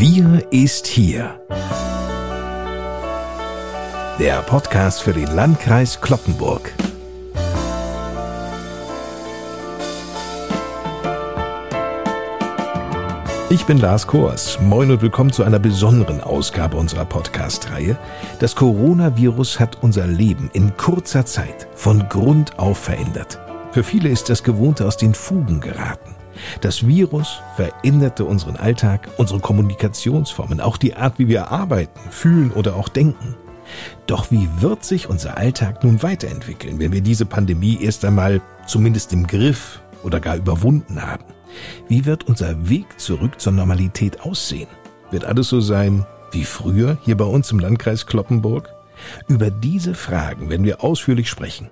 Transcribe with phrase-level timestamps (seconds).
[0.00, 1.38] Wir ist hier.
[4.18, 6.72] Der Podcast für den Landkreis Kloppenburg.
[13.50, 14.58] Ich bin Lars Kors.
[14.62, 17.98] Moin und willkommen zu einer besonderen Ausgabe unserer Podcast-Reihe.
[18.38, 23.38] Das Coronavirus hat unser Leben in kurzer Zeit von Grund auf verändert.
[23.72, 26.16] Für viele ist das Gewohnte aus den Fugen geraten.
[26.60, 32.76] Das Virus veränderte unseren Alltag, unsere Kommunikationsformen, auch die Art, wie wir arbeiten, fühlen oder
[32.76, 33.36] auch denken.
[34.06, 39.12] Doch wie wird sich unser Alltag nun weiterentwickeln, wenn wir diese Pandemie erst einmal zumindest
[39.12, 41.24] im Griff oder gar überwunden haben?
[41.88, 44.68] Wie wird unser Weg zurück zur Normalität aussehen?
[45.10, 48.68] Wird alles so sein wie früher hier bei uns im Landkreis Kloppenburg?
[49.28, 51.68] Über diese Fragen werden wir ausführlich sprechen.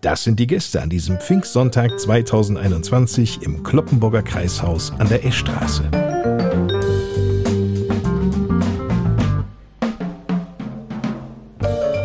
[0.00, 5.90] Das sind die Gäste an diesem Pfingstsonntag 2021 im Kloppenburger Kreishaus an der Eschstraße.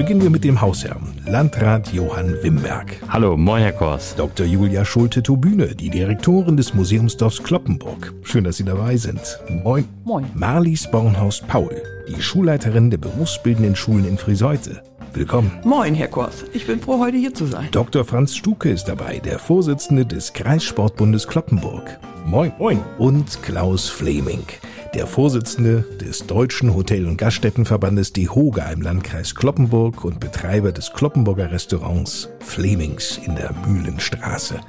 [0.10, 2.96] Beginnen wir mit dem Hausherrn, Landrat Johann Wimberg.
[3.10, 4.16] Hallo, moin Herr Kors.
[4.16, 4.44] Dr.
[4.44, 8.12] Julia Schulte-Tobüne, die Direktorin des Museumsdorfs Kloppenburg.
[8.24, 9.40] Schön, dass Sie dabei sind.
[9.64, 9.88] Moin.
[10.06, 10.26] Moin.
[10.34, 14.82] Marlies Bornhaus Paul, die Schulleiterin der berufsbildenden Schulen in Friseute.
[15.14, 15.52] Willkommen.
[15.64, 16.46] Moin, Herr Kors.
[16.54, 17.70] Ich bin froh, heute hier zu sein.
[17.72, 18.06] Dr.
[18.06, 22.00] Franz Stuke ist dabei, der Vorsitzende des Kreissportbundes Kloppenburg.
[22.26, 22.52] Moin.
[22.60, 22.80] Moin.
[23.00, 24.46] Und Klaus Fleming,
[24.94, 31.52] der Vorsitzende des Deutschen Hotel- und Gaststättenverbandes DEHOGA im Landkreis Kloppenburg und Betreiber des Kloppenburger
[31.52, 34.60] Restaurants Flemings in der Mühlenstraße.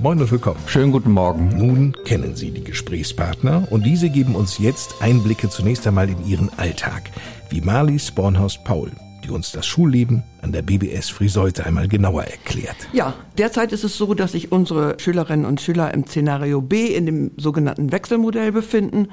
[0.00, 0.60] Moin und willkommen.
[0.66, 1.48] Schönen guten Morgen.
[1.56, 6.50] Nun kennen Sie die Gesprächspartner und diese geben uns jetzt Einblicke zunächst einmal in ihren
[6.56, 7.10] Alltag,
[7.50, 8.92] wie Marlies Bornhaus Paul
[9.28, 12.76] die uns das Schulleben an der BBS Friseute einmal genauer erklärt.
[12.92, 17.06] Ja, derzeit ist es so, dass sich unsere Schülerinnen und Schüler im Szenario B in
[17.06, 19.08] dem sogenannten Wechselmodell befinden.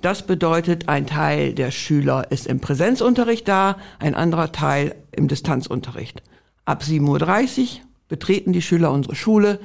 [0.00, 6.22] Das bedeutet, ein Teil der Schüler ist im Präsenzunterricht da, ein anderer Teil im Distanzunterricht.
[6.64, 7.66] Ab 7.30 Uhr
[8.08, 9.58] betreten die Schüler unsere Schule.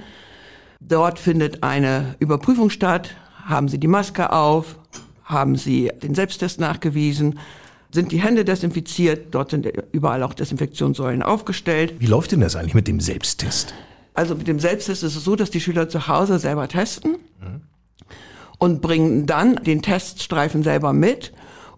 [0.80, 3.16] Dort findet eine Überprüfung statt.
[3.46, 4.78] Haben sie die Maske auf?
[5.24, 7.40] Haben sie den Selbsttest nachgewiesen?
[7.94, 11.94] Sind die Hände desinfiziert, dort sind überall auch Desinfektionssäulen aufgestellt.
[12.00, 13.74] Wie läuft denn das eigentlich mit dem Selbsttest?
[14.16, 17.62] Also mit dem Selbsttest ist es so, dass die Schüler zu Hause selber testen mhm.
[18.58, 21.34] und bringen dann den Teststreifen selber mit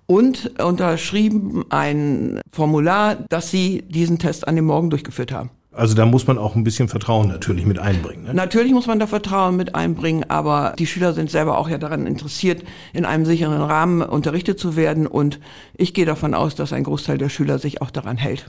[0.05, 5.49] und unterschrieben ein Formular, dass sie diesen Test an dem Morgen durchgeführt haben.
[5.75, 8.23] Also da muss man auch ein bisschen Vertrauen natürlich mit einbringen.
[8.23, 8.33] Ne?
[8.33, 12.07] Natürlich muss man da Vertrauen mit einbringen, aber die Schüler sind selber auch ja daran
[12.07, 12.63] interessiert,
[12.93, 15.05] in einem sicheren Rahmen unterrichtet zu werden.
[15.05, 15.39] Und
[15.75, 18.45] ich gehe davon aus, dass ein Großteil der Schüler sich auch daran hält.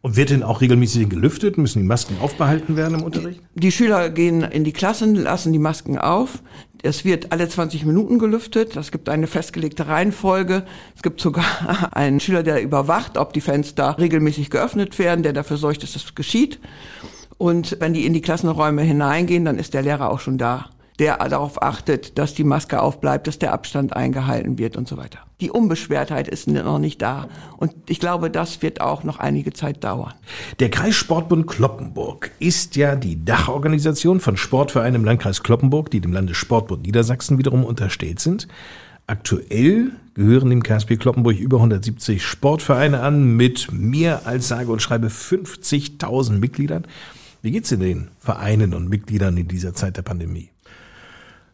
[0.00, 1.58] Und wird denn auch regelmäßig gelüftet?
[1.58, 3.40] Müssen die Masken aufbehalten werden im Unterricht?
[3.54, 6.42] Die, die Schüler gehen in die Klassen, lassen die Masken auf.
[6.82, 8.76] Es wird alle 20 Minuten gelüftet.
[8.76, 10.64] Es gibt eine festgelegte Reihenfolge.
[10.94, 11.44] Es gibt sogar
[11.92, 16.14] einen Schüler, der überwacht, ob die Fenster regelmäßig geöffnet werden, der dafür sorgt, dass das
[16.14, 16.60] geschieht.
[17.36, 21.16] Und wenn die in die Klassenräume hineingehen, dann ist der Lehrer auch schon da der
[21.28, 25.20] darauf achtet, dass die Maske aufbleibt, dass der Abstand eingehalten wird und so weiter.
[25.40, 27.28] Die Unbeschwertheit ist noch nicht da.
[27.56, 30.14] Und ich glaube, das wird auch noch einige Zeit dauern.
[30.58, 36.82] Der Kreissportbund Kloppenburg ist ja die Dachorganisation von Sportvereinen im Landkreis Kloppenburg, die dem Landessportbund
[36.82, 38.48] Niedersachsen wiederum unterstellt sind.
[39.06, 45.06] Aktuell gehören dem KSB Kloppenburg über 170 Sportvereine an mit mehr als sage und schreibe
[45.06, 46.84] 50.000 Mitgliedern.
[47.40, 50.50] Wie geht's denn den Vereinen und Mitgliedern in dieser Zeit der Pandemie?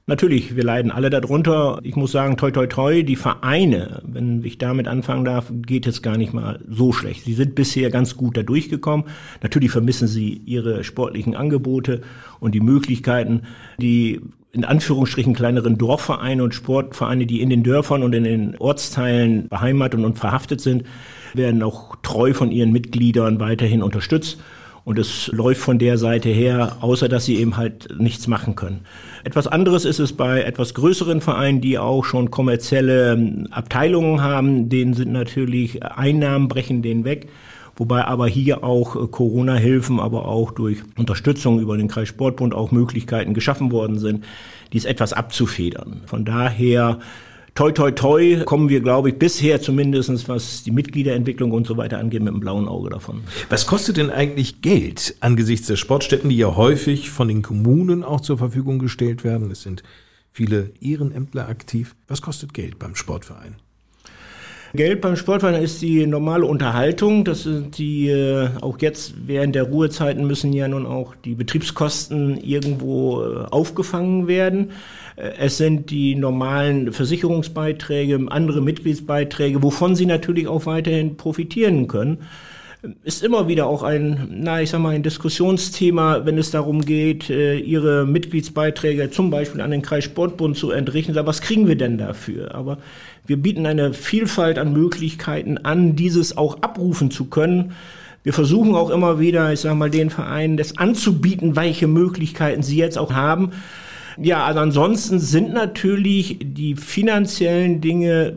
[0.07, 1.81] Natürlich, wir leiden alle darunter.
[1.83, 6.03] Ich muss sagen, toi, toi, toi, die Vereine, wenn ich damit anfangen darf, geht es
[6.03, 7.25] gar nicht mal so schlecht.
[7.25, 9.07] Sie sind bisher ganz gut da durchgekommen.
[9.43, 12.03] Natürlich vermissen sie ihre sportlichen Angebote
[12.39, 13.45] und die Möglichkeiten,
[13.79, 14.21] die
[14.53, 20.01] in Anführungsstrichen kleineren Dorfvereine und Sportvereine, die in den Dörfern und in den Ortsteilen beheimatet
[20.01, 20.85] und verhaftet sind,
[21.33, 24.39] werden auch treu von ihren Mitgliedern weiterhin unterstützt.
[24.85, 28.81] Und es läuft von der Seite her, außer dass sie eben halt nichts machen können.
[29.25, 34.69] Etwas anderes ist es bei etwas größeren Vereinen, die auch schon kommerzielle ähm, Abteilungen haben.
[34.69, 37.29] Denen sind natürlich Einnahmen brechen denen weg.
[37.77, 43.33] Wobei aber hier auch äh, Corona-Hilfen, aber auch durch Unterstützung über den Kreissportbund auch Möglichkeiten
[43.33, 44.25] geschaffen worden sind,
[44.73, 46.03] dies etwas abzufedern.
[46.07, 46.99] Von daher
[47.55, 51.99] toi, toi, toi, kommen wir, glaube ich, bisher zumindestens, was die Mitgliederentwicklung und so weiter
[51.99, 53.23] angeht, mit einem blauen Auge davon.
[53.49, 58.21] Was kostet denn eigentlich Geld angesichts der Sportstätten, die ja häufig von den Kommunen auch
[58.21, 59.51] zur Verfügung gestellt werden?
[59.51, 59.83] Es sind
[60.33, 61.95] viele Ehrenämtler aktiv.
[62.09, 63.57] Was kostet Geld beim Sportverein?
[64.77, 67.25] Geld beim Sportverein ist die normale Unterhaltung.
[67.25, 72.39] Das sind die, äh, auch jetzt während der Ruhezeiten müssen ja nun auch die Betriebskosten
[72.39, 74.73] irgendwo äh, aufgefangen werden.
[75.15, 82.19] Äh, es sind die normalen Versicherungsbeiträge, andere Mitgliedsbeiträge, wovon sie natürlich auch weiterhin profitieren können
[83.03, 87.31] ist immer wieder auch ein, na, ich sag mal, ein Diskussionsthema, wenn es darum geht,
[87.31, 91.15] äh, ihre Mitgliedsbeiträge zum Beispiel an den Kreissportbund zu entrichten.
[91.15, 92.55] Was kriegen wir denn dafür?
[92.55, 92.79] Aber
[93.27, 97.73] wir bieten eine Vielfalt an Möglichkeiten an, dieses auch abrufen zu können.
[98.23, 102.77] Wir versuchen auch immer wieder, ich sag mal, den Vereinen das anzubieten, welche Möglichkeiten sie
[102.77, 103.51] jetzt auch haben.
[104.17, 108.35] Ja, also ansonsten sind natürlich die finanziellen Dinge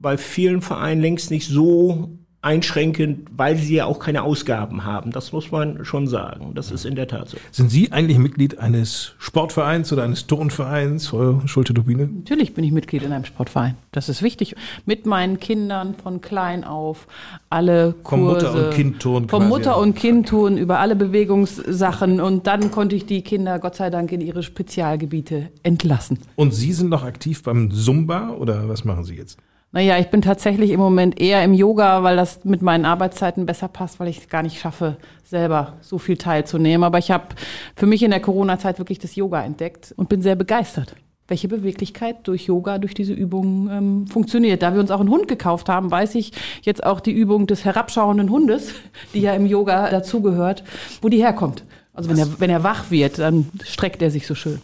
[0.00, 5.10] bei vielen Vereinen längst nicht so einschränkend, weil sie ja auch keine Ausgaben haben.
[5.10, 6.52] Das muss man schon sagen.
[6.54, 7.36] Das ist in der Tat so.
[7.50, 12.06] Sind Sie eigentlich Mitglied eines Sportvereins oder eines Turnvereins, Frau Schulte-Turbine?
[12.06, 13.76] Natürlich bin ich Mitglied in einem Sportverein.
[13.90, 14.54] Das ist wichtig.
[14.86, 17.08] Mit meinen Kindern von klein auf
[17.50, 18.46] alle Kurse.
[18.46, 19.28] Vom Mutter- und Kindturn.
[19.28, 22.20] Vom Mutter- und Kindturn über alle Bewegungssachen.
[22.20, 26.20] Und dann konnte ich die Kinder Gott sei Dank in ihre Spezialgebiete entlassen.
[26.36, 29.38] Und Sie sind noch aktiv beim Zumba oder was machen Sie jetzt?
[29.70, 33.68] Naja, ich bin tatsächlich im Moment eher im Yoga, weil das mit meinen Arbeitszeiten besser
[33.68, 36.84] passt, weil ich es gar nicht schaffe, selber so viel teilzunehmen.
[36.84, 37.34] Aber ich habe
[37.76, 40.94] für mich in der Corona-Zeit wirklich das Yoga entdeckt und bin sehr begeistert
[41.28, 44.62] welche Beweglichkeit durch Yoga, durch diese Übungen ähm, funktioniert.
[44.62, 46.32] Da wir uns auch einen Hund gekauft haben, weiß ich
[46.62, 48.72] jetzt auch die Übung des herabschauenden Hundes,
[49.14, 50.64] die ja im Yoga dazugehört,
[51.02, 51.64] wo die herkommt.
[51.92, 54.60] Also wenn er, wenn er wach wird, dann streckt er sich so schön.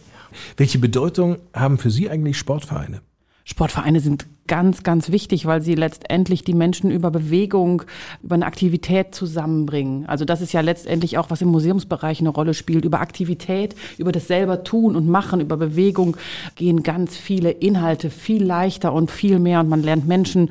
[0.57, 3.01] Welche Bedeutung haben für Sie eigentlich Sportvereine?
[3.47, 7.83] Sportvereine sind ganz, ganz wichtig, weil sie letztendlich die Menschen über Bewegung,
[8.23, 10.07] über eine Aktivität zusammenbringen.
[10.07, 12.85] Also das ist ja letztendlich auch, was im Museumsbereich eine Rolle spielt.
[12.85, 16.17] Über Aktivität, über das selber tun und machen, über Bewegung
[16.55, 20.49] gehen ganz viele Inhalte viel leichter und viel mehr und man lernt Menschen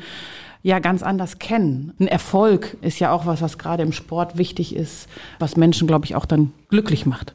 [0.62, 1.92] ja ganz anders kennen.
[1.98, 5.08] Ein Erfolg ist ja auch was, was gerade im Sport wichtig ist,
[5.40, 7.34] was Menschen, glaube ich, auch dann glücklich macht.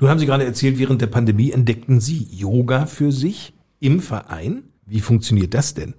[0.00, 4.64] Nun haben Sie gerade erzählt, während der Pandemie entdeckten Sie Yoga für sich im Verein.
[4.88, 5.94] Wie funktioniert das denn?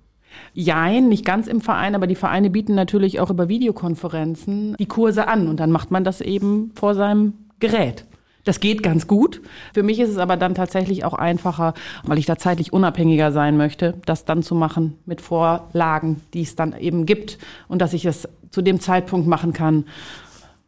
[0.54, 5.28] Jein, nicht ganz im Verein, aber die Vereine bieten natürlich auch über Videokonferenzen die Kurse
[5.28, 8.06] an und dann macht man das eben vor seinem Gerät.
[8.46, 9.42] Das geht ganz gut.
[9.74, 13.58] Für mich ist es aber dann tatsächlich auch einfacher, weil ich da zeitlich unabhängiger sein
[13.58, 17.38] möchte, das dann zu machen mit Vorlagen, die es dann eben gibt
[17.68, 19.86] und dass ich es zu dem Zeitpunkt machen kann,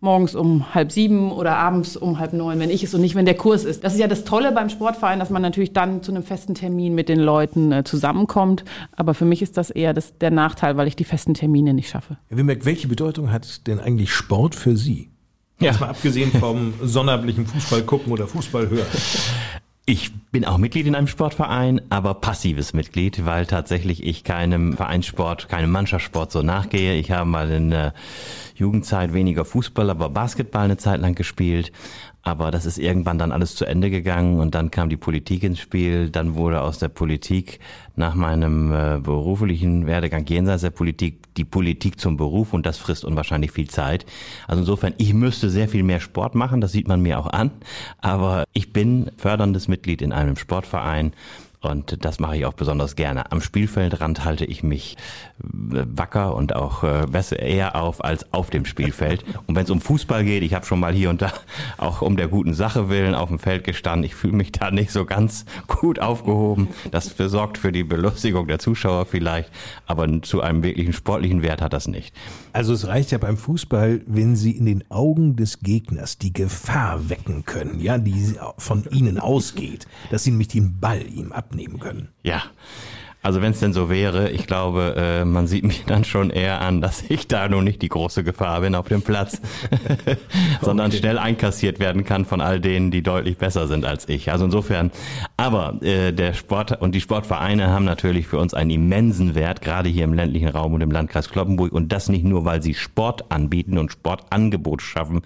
[0.02, 3.26] morgens um halb sieben oder abends um halb neun, wenn ich es und nicht, wenn
[3.26, 3.84] der Kurs ist.
[3.84, 6.96] Das ist ja das Tolle beim Sportverein, dass man natürlich dann zu einem festen Termin
[6.96, 8.66] mit den Leuten äh, zusammenkommt.
[8.96, 11.90] Aber für mich ist das eher das, der Nachteil, weil ich die festen Termine nicht
[11.90, 12.18] schaffe.
[12.30, 15.10] Herr Wimbeck, welche Bedeutung hat denn eigentlich Sport für Sie?
[15.60, 15.74] Ja.
[15.80, 18.88] mal abgesehen vom sonnablichen Fußball gucken oder Fußball hören.
[19.86, 25.50] Ich bin auch Mitglied in einem Sportverein, aber passives Mitglied, weil tatsächlich ich keinem Vereinssport,
[25.50, 26.94] keinem Mannschaftssport so nachgehe.
[26.96, 27.96] Ich habe mal in der
[28.56, 31.72] Jugendzeit weniger Fußball, aber Basketball eine Zeit lang gespielt.
[32.24, 35.60] Aber das ist irgendwann dann alles zu Ende gegangen und dann kam die Politik ins
[35.60, 36.10] Spiel.
[36.10, 37.60] Dann wurde aus der Politik
[37.96, 43.06] nach meinem äh, beruflichen Werdegang jenseits der Politik die Politik zum Beruf und das frisst
[43.06, 44.06] unwahrscheinlich viel Zeit.
[44.48, 47.52] Also insofern, ich müsste sehr viel mehr Sport machen, das sieht man mir auch an.
[48.00, 51.14] Aber ich bin förderndes Mitglied in einem Sportverein
[51.62, 53.32] und das mache ich auch besonders gerne.
[53.32, 54.98] Am Spielfeldrand halte ich mich
[55.40, 59.24] äh, wacker und auch äh, besser eher auf als auf dem Spielfeld.
[59.48, 61.32] Und wenn es um Fußball geht, ich habe schon mal hier und da
[61.78, 64.06] auch um der guten Sache willen auf dem Feld gestanden.
[64.06, 66.70] Ich fühle mich da nicht so ganz gut aufgehoben.
[66.92, 69.52] Das sorgt für die Belustigung der Zuschauer vielleicht,
[69.86, 72.14] aber zu einem wirklichen sportlichen Wert hat das nicht.
[72.54, 77.10] Also es reicht ja beim Fußball, wenn Sie in den Augen des Gegners die Gefahr
[77.10, 81.80] wecken können, ja, die von Ihnen ausgeht, dass Sie nämlich den Ball ihm ab abnehmen
[81.80, 82.08] können.
[82.24, 82.44] Ja.
[83.24, 86.62] Also wenn es denn so wäre, ich glaube, äh, man sieht mich dann schon eher
[86.62, 89.40] an, dass ich da nun nicht die große Gefahr bin auf dem Platz,
[90.62, 90.98] sondern okay.
[90.98, 94.32] schnell einkassiert werden kann von all denen, die deutlich besser sind als ich.
[94.32, 94.92] Also insofern,
[95.38, 99.90] aber äh, der Sport und die Sportvereine haben natürlich für uns einen immensen Wert, gerade
[99.90, 103.32] hier im ländlichen Raum und im Landkreis Kloppenburg und das nicht nur, weil sie Sport
[103.32, 105.22] anbieten und Sportangebot schaffen,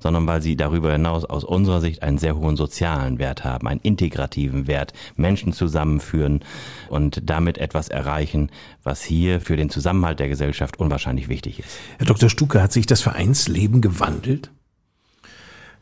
[0.00, 3.80] sondern weil sie darüber hinaus aus unserer Sicht einen sehr hohen sozialen Wert haben, einen
[3.80, 6.40] integrativen Wert, Menschen zusammenführen
[6.88, 8.50] und damit etwas erreichen,
[8.82, 11.68] was hier für den Zusammenhalt der Gesellschaft unwahrscheinlich wichtig ist.
[11.98, 12.28] Herr Dr.
[12.28, 14.50] Stuke, hat sich das Vereinsleben gewandelt?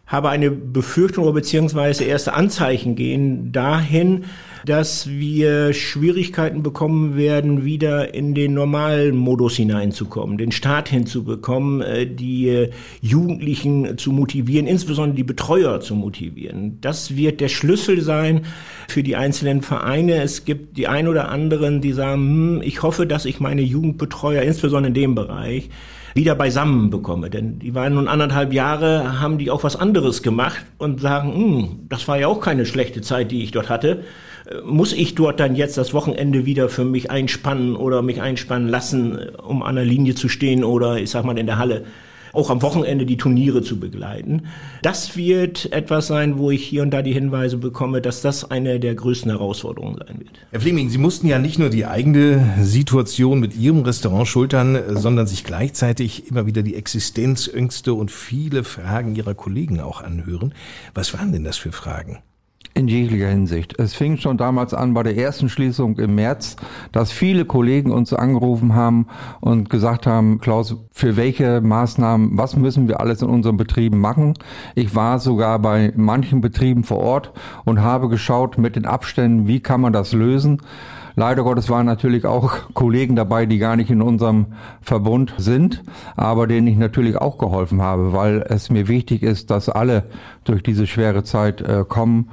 [0.08, 4.24] Habe eine Befürchtung oder beziehungsweise erste Anzeichen gehen dahin,
[4.64, 12.06] dass wir Schwierigkeiten bekommen werden, wieder in den normalen Modus hineinzukommen, den Staat hinzubekommen, äh,
[12.06, 16.78] die äh, Jugendlichen zu motivieren, insbesondere die Betreuer zu motivieren.
[16.80, 18.46] Das wird der Schlüssel sein,
[18.88, 20.22] für die einzelnen Vereine.
[20.22, 24.42] Es gibt die ein oder anderen, die sagen, hm, ich hoffe, dass ich meine Jugendbetreuer,
[24.42, 25.68] insbesondere in dem Bereich,
[26.18, 27.30] wieder beisammen bekomme.
[27.30, 31.86] Denn die waren nun anderthalb Jahre, haben die auch was anderes gemacht und sagen, hm,
[31.88, 34.02] das war ja auch keine schlechte Zeit, die ich dort hatte.
[34.50, 38.68] Äh, muss ich dort dann jetzt das Wochenende wieder für mich einspannen oder mich einspannen
[38.68, 41.84] lassen, um an der Linie zu stehen oder ich sag mal in der Halle?
[42.38, 44.42] Auch am Wochenende die Turniere zu begleiten.
[44.82, 48.78] Das wird etwas sein, wo ich hier und da die Hinweise bekomme, dass das eine
[48.78, 50.30] der größten Herausforderungen sein wird.
[50.52, 55.26] Herr Fleming, Sie mussten ja nicht nur die eigene Situation mit Ihrem Restaurant schultern, sondern
[55.26, 60.54] sich gleichzeitig immer wieder die Existenzängste und viele Fragen Ihrer Kollegen auch anhören.
[60.94, 62.18] Was waren denn das für Fragen?
[62.74, 63.76] In jeglicher Hinsicht.
[63.80, 66.54] Es fing schon damals an bei der ersten Schließung im März,
[66.92, 69.08] dass viele Kollegen uns angerufen haben
[69.40, 74.34] und gesagt haben, Klaus, für welche Maßnahmen, was müssen wir alles in unseren Betrieben machen?
[74.76, 77.32] Ich war sogar bei manchen Betrieben vor Ort
[77.64, 80.62] und habe geschaut mit den Abständen, wie kann man das lösen?
[81.18, 84.46] Leider Gottes waren natürlich auch Kollegen dabei, die gar nicht in unserem
[84.80, 85.82] Verbund sind,
[86.14, 90.04] aber denen ich natürlich auch geholfen habe, weil es mir wichtig ist, dass alle
[90.44, 92.30] durch diese schwere Zeit äh, kommen.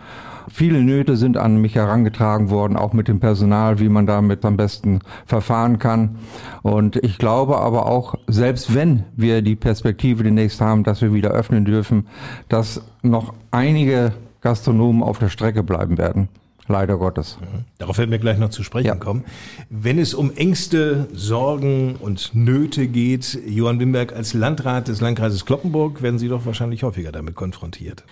[0.51, 4.55] Viele Nöte sind an mich herangetragen worden, auch mit dem Personal, wie man damit am
[4.55, 6.17] besten verfahren kann.
[6.61, 11.31] Und ich glaube aber auch, selbst wenn wir die Perspektive demnächst haben, dass wir wieder
[11.31, 12.05] öffnen dürfen,
[12.49, 14.11] dass noch einige
[14.41, 16.29] Gastronomen auf der Strecke bleiben werden.
[16.67, 17.37] Leider Gottes.
[17.39, 17.65] Mhm.
[17.77, 18.95] Darauf werden wir gleich noch zu sprechen ja.
[18.95, 19.23] kommen.
[19.69, 26.01] Wenn es um Ängste, Sorgen und Nöte geht, Johann Wimberg als Landrat des Landkreises Kloppenburg,
[26.01, 28.03] werden Sie doch wahrscheinlich häufiger damit konfrontiert.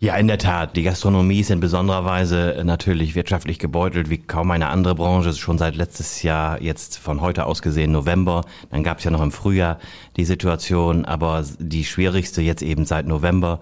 [0.00, 0.76] Ja, in der Tat.
[0.76, 5.32] Die Gastronomie ist in besonderer Weise natürlich wirtschaftlich gebeutelt wie kaum eine andere Branche.
[5.32, 8.44] Schon seit letztes Jahr, jetzt von heute aus gesehen November.
[8.70, 9.78] Dann gab es ja noch im Frühjahr
[10.18, 13.60] die Situation, aber die schwierigste jetzt eben seit November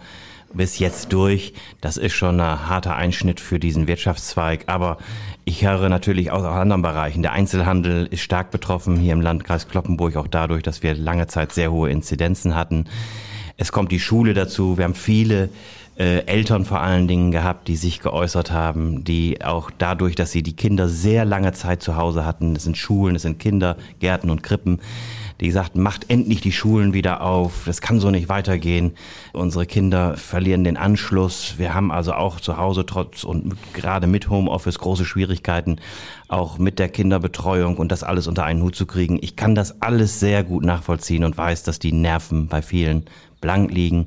[0.55, 1.55] bis jetzt durch.
[1.81, 4.65] Das ist schon ein harter Einschnitt für diesen Wirtschaftszweig.
[4.67, 4.99] Aber
[5.45, 7.23] ich höre natürlich auch aus anderen Bereichen.
[7.23, 11.53] Der Einzelhandel ist stark betroffen hier im Landkreis Kloppenburg, auch dadurch, dass wir lange Zeit
[11.53, 12.87] sehr hohe Inzidenzen hatten.
[13.57, 14.79] Es kommt die Schule dazu.
[14.79, 15.49] Wir haben viele
[15.99, 20.43] äh, Eltern vor allen Dingen gehabt, die sich geäußert haben, die auch dadurch, dass sie
[20.43, 24.43] die Kinder sehr lange Zeit zu Hause hatten, es sind Schulen, es sind Kindergärten und
[24.43, 24.81] Krippen,
[25.41, 28.93] die gesagt, macht endlich die Schulen wieder auf, das kann so nicht weitergehen.
[29.33, 31.55] Unsere Kinder verlieren den Anschluss.
[31.59, 35.77] Wir haben also auch zu Hause trotz und gerade mit Homeoffice große Schwierigkeiten,
[36.29, 39.19] auch mit der Kinderbetreuung und das alles unter einen Hut zu kriegen.
[39.21, 43.07] Ich kann das alles sehr gut nachvollziehen und weiß, dass die Nerven bei vielen
[43.41, 44.07] blank liegen.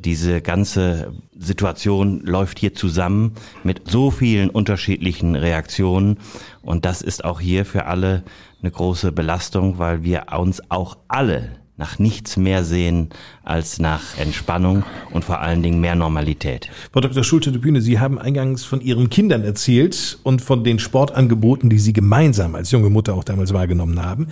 [0.00, 6.18] Diese ganze Situation läuft hier zusammen mit so vielen unterschiedlichen Reaktionen
[6.62, 8.24] und das ist auch hier für alle
[8.62, 13.08] eine große Belastung, weil wir uns auch alle nach nichts mehr sehen
[13.42, 16.68] als nach Entspannung und vor allen Dingen mehr Normalität.
[16.92, 17.24] Frau Dr.
[17.24, 21.78] Schulte de Bühne, Sie haben eingangs von Ihren Kindern erzählt und von den Sportangeboten, die
[21.78, 24.28] Sie gemeinsam als junge Mutter auch damals wahrgenommen haben.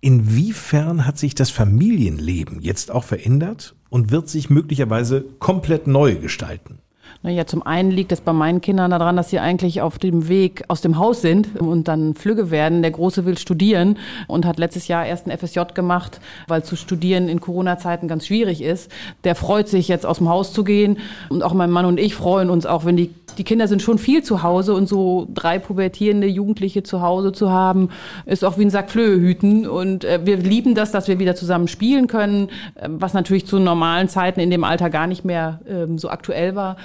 [0.00, 6.80] Inwiefern hat sich das Familienleben jetzt auch verändert und wird sich möglicherweise komplett neu gestalten?
[7.22, 10.64] Naja, zum einen liegt es bei meinen Kindern daran, dass sie eigentlich auf dem Weg
[10.68, 12.80] aus dem Haus sind und dann Flügge werden.
[12.80, 13.98] Der Große will studieren
[14.28, 18.62] und hat letztes Jahr erst ein FSJ gemacht, weil zu studieren in Corona-Zeiten ganz schwierig
[18.62, 18.92] ist.
[19.24, 20.98] Der freut sich jetzt aus dem Haus zu gehen
[21.28, 23.98] und auch mein Mann und ich freuen uns auch, wenn die, die Kinder sind schon
[23.98, 27.88] viel zu Hause und so drei pubertierende Jugendliche zu Hause zu haben,
[28.26, 31.34] ist auch wie ein Sack Flöhe hüten und äh, wir lieben das, dass wir wieder
[31.34, 35.58] zusammen spielen können, äh, was natürlich zu normalen Zeiten in dem Alter gar nicht mehr
[35.66, 36.76] äh, so aktuell war.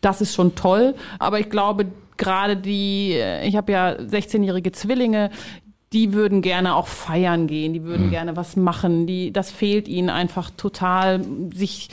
[0.00, 0.94] Das ist schon toll.
[1.18, 1.86] Aber ich glaube,
[2.16, 5.30] gerade die, äh, ich habe ja 16-jährige Zwillinge,
[5.92, 8.10] die würden gerne auch feiern gehen, die würden mhm.
[8.10, 9.06] gerne was machen.
[9.06, 11.88] Die, das fehlt ihnen einfach total, sich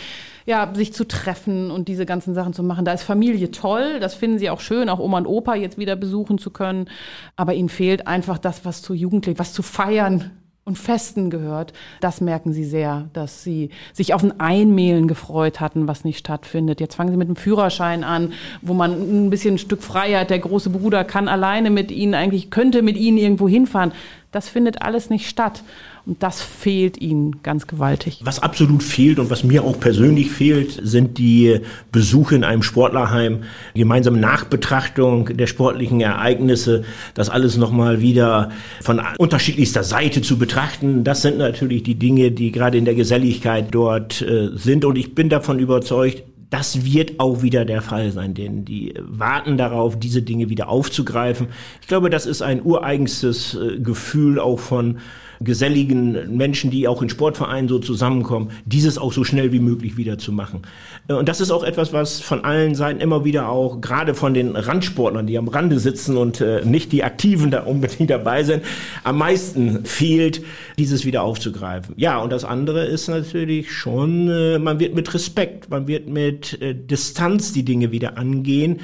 [0.47, 2.85] ja, sich zu treffen und diese ganzen Sachen zu machen.
[2.85, 5.95] Da ist Familie toll, das finden sie auch schön, auch Oma und Opa jetzt wieder
[5.95, 6.87] besuchen zu können.
[7.35, 10.31] Aber ihnen fehlt einfach das, was zu Jugendlich, was zu feiern
[10.67, 11.73] und Festen gehört.
[11.99, 16.81] Das merken sie sehr, dass sie sich auf ein Einmehlen gefreut hatten, was nicht stattfindet.
[16.81, 20.39] Jetzt fangen sie mit dem Führerschein an, wo man ein bisschen ein Stück Freiheit, der
[20.39, 23.91] große Bruder kann alleine mit ihnen eigentlich, könnte mit ihnen irgendwo hinfahren.
[24.31, 25.61] Das findet alles nicht statt.
[26.05, 28.19] Und das fehlt ihnen ganz gewaltig.
[28.23, 33.43] Was absolut fehlt und was mir auch persönlich fehlt, sind die Besuche in einem Sportlerheim,
[33.73, 36.83] gemeinsame Nachbetrachtung der sportlichen Ereignisse,
[37.15, 41.03] das alles nochmal wieder von unterschiedlichster Seite zu betrachten.
[41.03, 44.85] Das sind natürlich die Dinge, die gerade in der Geselligkeit dort äh, sind.
[44.85, 49.57] Und ich bin davon überzeugt, das wird auch wieder der Fall sein, denn die warten
[49.57, 51.47] darauf, diese Dinge wieder aufzugreifen.
[51.81, 54.99] Ich glaube, das ist ein ureigenstes äh, Gefühl auch von
[55.41, 60.17] geselligen Menschen, die auch in Sportvereinen so zusammenkommen, dieses auch so schnell wie möglich wieder
[60.17, 60.61] zu machen.
[61.07, 64.33] Äh, und das ist auch etwas, was von allen Seiten immer wieder auch, gerade von
[64.33, 68.63] den Randsportlern, die am Rande sitzen und äh, nicht die Aktiven da unbedingt dabei sind,
[69.03, 70.41] am meisten fehlt,
[70.77, 71.95] dieses wieder aufzugreifen.
[71.97, 76.59] Ja, und das andere ist natürlich schon, äh, man wird mit Respekt, man wird mit
[76.61, 78.79] Distanz die Dinge wieder angehen.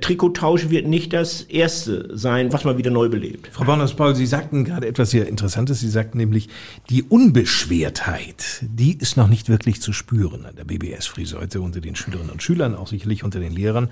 [0.00, 3.48] Trikottausch wird nicht das Erste sein, was man wieder neu belebt.
[3.52, 5.80] Frau Borners-Paul, Sie sagten gerade etwas sehr Interessantes.
[5.80, 6.48] Sie sagt nämlich,
[6.90, 12.30] die Unbeschwertheit, die ist noch nicht wirklich zu spüren an der BBS-Friseute unter den Schülerinnen
[12.30, 13.90] und Schülern, auch sicherlich unter den Lehrern.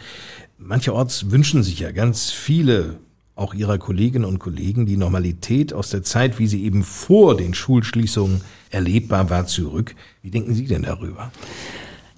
[0.58, 2.98] Mancherorts wünschen sich ja ganz viele
[3.36, 7.54] auch ihrer Kolleginnen und Kollegen die Normalität aus der Zeit, wie sie eben vor den
[7.54, 9.94] Schulschließungen erlebbar war, zurück.
[10.22, 11.32] Wie denken Sie denn darüber?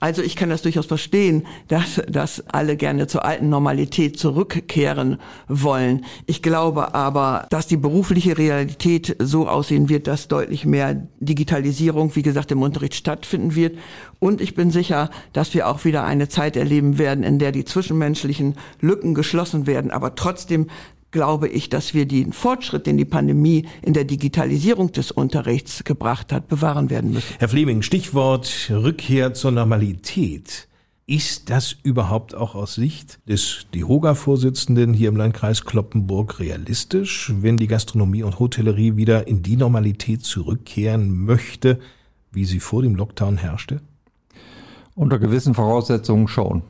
[0.03, 6.05] Also ich kann das durchaus verstehen, dass, dass alle gerne zur alten Normalität zurückkehren wollen.
[6.27, 12.23] Ich glaube aber, dass die berufliche Realität so aussehen wird, dass deutlich mehr Digitalisierung, wie
[12.23, 13.79] gesagt, im Unterricht stattfinden wird.
[14.19, 17.65] Und ich bin sicher, dass wir auch wieder eine Zeit erleben werden, in der die
[17.65, 20.67] zwischenmenschlichen Lücken geschlossen werden, aber trotzdem
[21.13, 26.33] glaube ich, dass wir den Fortschritt, den die Pandemie in der Digitalisierung des Unterrichts gebracht
[26.33, 27.35] hat, bewahren werden müssen.
[27.39, 30.69] Herr Fleming, Stichwort Rückkehr zur Normalität.
[31.07, 37.67] Ist das überhaupt auch aus Sicht des DIHOGA-Vorsitzenden hier im Landkreis Kloppenburg realistisch, wenn die
[37.67, 41.81] Gastronomie und Hotellerie wieder in die Normalität zurückkehren möchte,
[42.31, 43.83] wie sie vor dem Lockdown herrschte?
[44.95, 46.63] Unter gewissen Voraussetzungen schon.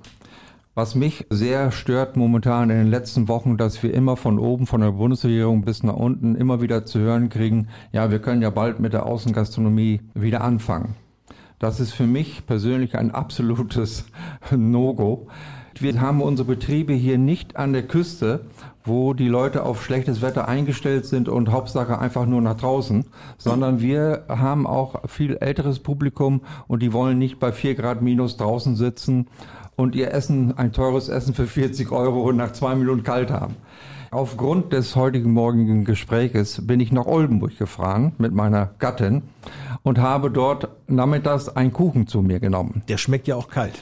[0.75, 4.81] Was mich sehr stört momentan in den letzten Wochen, dass wir immer von oben, von
[4.81, 8.81] der Bundesregierung bis nach unten immer wieder zu hören kriegen, ja, wir können ja bald
[8.81, 10.95] mit der Außengastronomie wieder anfangen.
[11.59, 14.07] Das ist für mich persönlich ein absolutes
[14.51, 15.27] No-Go.
[15.79, 18.47] Wir haben unsere Betriebe hier nicht an der Küste,
[18.85, 23.05] wo die Leute auf schlechtes Wetter eingestellt sind und Hauptsache einfach nur nach draußen,
[23.37, 28.39] sondern wir haben auch viel älteres Publikum und die wollen nicht bei vier Grad minus
[28.39, 29.29] draußen sitzen
[29.77, 33.57] und ihr Essen, ein teures Essen für 40 Euro nach zwei Minuten kalt haben.
[34.11, 39.23] Aufgrund des heutigen morgigen Gespräches bin ich nach Oldenburg gefahren mit meiner Gattin
[39.83, 42.83] und habe dort nachmittags einen Kuchen zu mir genommen.
[42.89, 43.73] Der schmeckt ja auch kalt.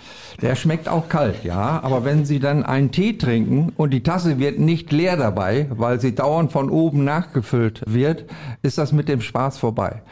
[0.40, 1.80] Der schmeckt auch kalt, ja.
[1.82, 6.00] Aber wenn Sie dann einen Tee trinken und die Tasse wird nicht leer dabei, weil
[6.00, 8.26] sie dauernd von oben nachgefüllt wird,
[8.62, 10.02] ist das mit dem Spaß vorbei.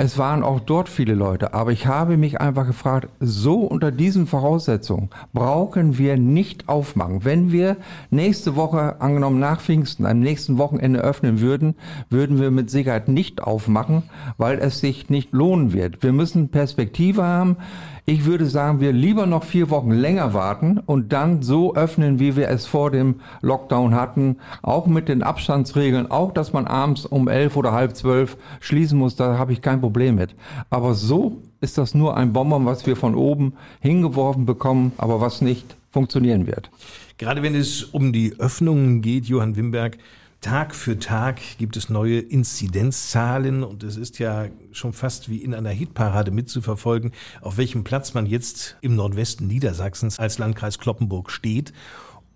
[0.00, 4.28] Es waren auch dort viele Leute, aber ich habe mich einfach gefragt, so unter diesen
[4.28, 7.24] Voraussetzungen brauchen wir nicht aufmachen.
[7.24, 7.76] Wenn wir
[8.08, 11.74] nächste Woche, angenommen nach Pfingsten, am nächsten Wochenende öffnen würden,
[12.10, 14.04] würden wir mit Sicherheit nicht aufmachen,
[14.36, 16.00] weil es sich nicht lohnen wird.
[16.00, 17.56] Wir müssen Perspektive haben.
[18.04, 22.36] Ich würde sagen, wir lieber noch vier Wochen länger warten und dann so öffnen, wie
[22.36, 24.36] wir es vor dem Lockdown hatten.
[24.62, 29.16] Auch mit den Abstandsregeln, auch dass man abends um elf oder halb zwölf schließen muss,
[29.16, 30.34] da habe ich kein Problem mit.
[30.70, 35.40] Aber so ist das nur ein Bonbon, was wir von oben hingeworfen bekommen, aber was
[35.40, 36.70] nicht funktionieren wird.
[37.16, 39.98] Gerade wenn es um die Öffnungen geht, Johann Wimberg,
[40.40, 45.52] Tag für Tag gibt es neue Inzidenzzahlen und es ist ja schon fast wie in
[45.52, 51.72] einer Hitparade mitzuverfolgen, auf welchem Platz man jetzt im Nordwesten Niedersachsens als Landkreis Kloppenburg steht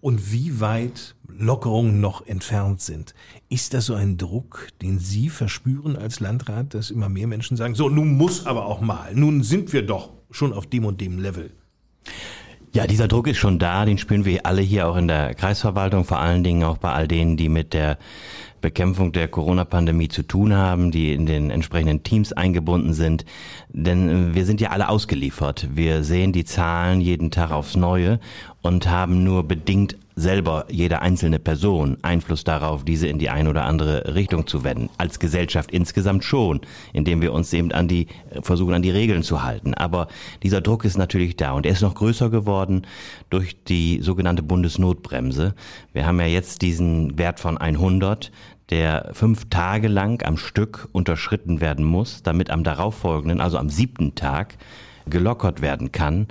[0.02, 3.14] und wie weit Lockerungen noch entfernt sind.
[3.48, 7.74] Ist das so ein Druck, den Sie verspüren als Landrat, dass immer mehr Menschen sagen,
[7.74, 11.18] so, nun muss aber auch mal, nun sind wir doch schon auf dem und dem
[11.18, 11.52] Level?
[12.74, 16.04] Ja, dieser Druck ist schon da, den spüren wir alle hier auch in der Kreisverwaltung,
[16.04, 17.96] vor allen Dingen auch bei all denen, die mit der
[18.62, 23.26] Bekämpfung der Corona-Pandemie zu tun haben, die in den entsprechenden Teams eingebunden sind.
[23.68, 25.68] Denn wir sind ja alle ausgeliefert.
[25.74, 28.20] Wir sehen die Zahlen jeden Tag aufs Neue
[28.62, 33.64] und haben nur bedingt selber jede einzelne Person Einfluss darauf, diese in die eine oder
[33.64, 34.90] andere Richtung zu wenden.
[34.98, 36.60] Als Gesellschaft insgesamt schon,
[36.92, 38.08] indem wir uns eben an die,
[38.42, 39.74] versuchen an die Regeln zu halten.
[39.74, 40.08] Aber
[40.42, 42.86] dieser Druck ist natürlich da und er ist noch größer geworden
[43.30, 45.54] durch die sogenannte Bundesnotbremse.
[45.92, 48.30] Wir haben ja jetzt diesen Wert von 100
[48.72, 54.14] der fünf Tage lang am Stück unterschritten werden muss, damit am darauffolgenden, also am siebten
[54.14, 54.56] Tag,
[55.06, 56.26] gelockert werden kann.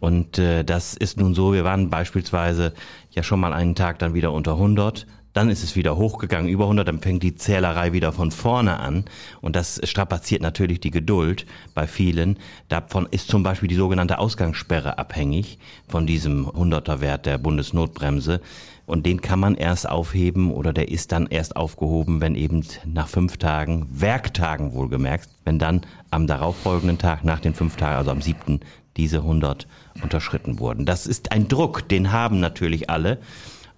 [0.00, 2.72] Und äh, das ist nun so, wir waren beispielsweise
[3.10, 6.64] ja schon mal einen Tag dann wieder unter 100, dann ist es wieder hochgegangen, über
[6.64, 9.04] 100, dann fängt die Zählerei wieder von vorne an
[9.42, 12.38] und das strapaziert natürlich die Geduld bei vielen.
[12.70, 18.40] Davon ist zum Beispiel die sogenannte Ausgangssperre abhängig von diesem 100er Wert der Bundesnotbremse
[18.86, 23.08] und den kann man erst aufheben oder der ist dann erst aufgehoben, wenn eben nach
[23.08, 28.22] fünf Tagen, Werktagen wohlgemerkt, wenn dann am darauffolgenden Tag nach den fünf Tagen, also am
[28.22, 28.60] siebten,
[28.96, 29.66] diese 100
[30.02, 30.84] unterschritten wurden.
[30.84, 33.18] Das ist ein Druck, den haben natürlich alle.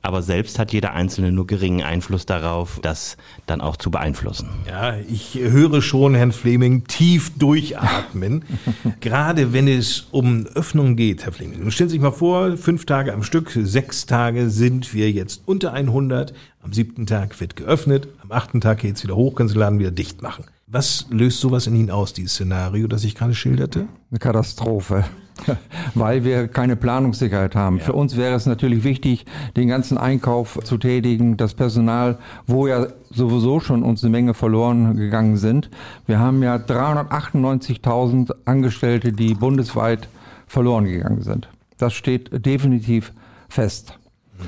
[0.05, 4.51] Aber selbst hat jeder Einzelne nur geringen Einfluss darauf, das dann auch zu beeinflussen.
[4.69, 8.45] Ja, ich höre schon Herrn Fleming tief durchatmen.
[9.01, 11.61] Gerade wenn es um Öffnung geht, Herr Fleming.
[11.61, 15.41] Nun stellen Sie sich mal vor, fünf Tage am Stück, sechs Tage sind wir jetzt
[15.47, 16.35] unter 100.
[16.63, 19.61] Am siebten Tag wird geöffnet, am achten Tag geht es wieder hoch, können Sie den
[19.61, 20.45] Laden wieder dicht machen.
[20.67, 23.89] Was löst sowas in Ihnen aus, dieses Szenario, das ich gerade schilderte?
[24.11, 25.05] Eine Katastrophe.
[25.95, 27.79] weil wir keine Planungssicherheit haben.
[27.79, 27.85] Ja.
[27.85, 32.87] Für uns wäre es natürlich wichtig, den ganzen Einkauf zu tätigen, das Personal, wo ja
[33.11, 35.71] sowieso schon uns eine Menge verloren gegangen sind.
[36.07, 40.09] Wir haben ja 398.000 Angestellte, die bundesweit
[40.47, 41.49] verloren gegangen sind.
[41.79, 43.13] Das steht definitiv
[43.49, 43.99] fest.
[44.39, 44.45] Mhm.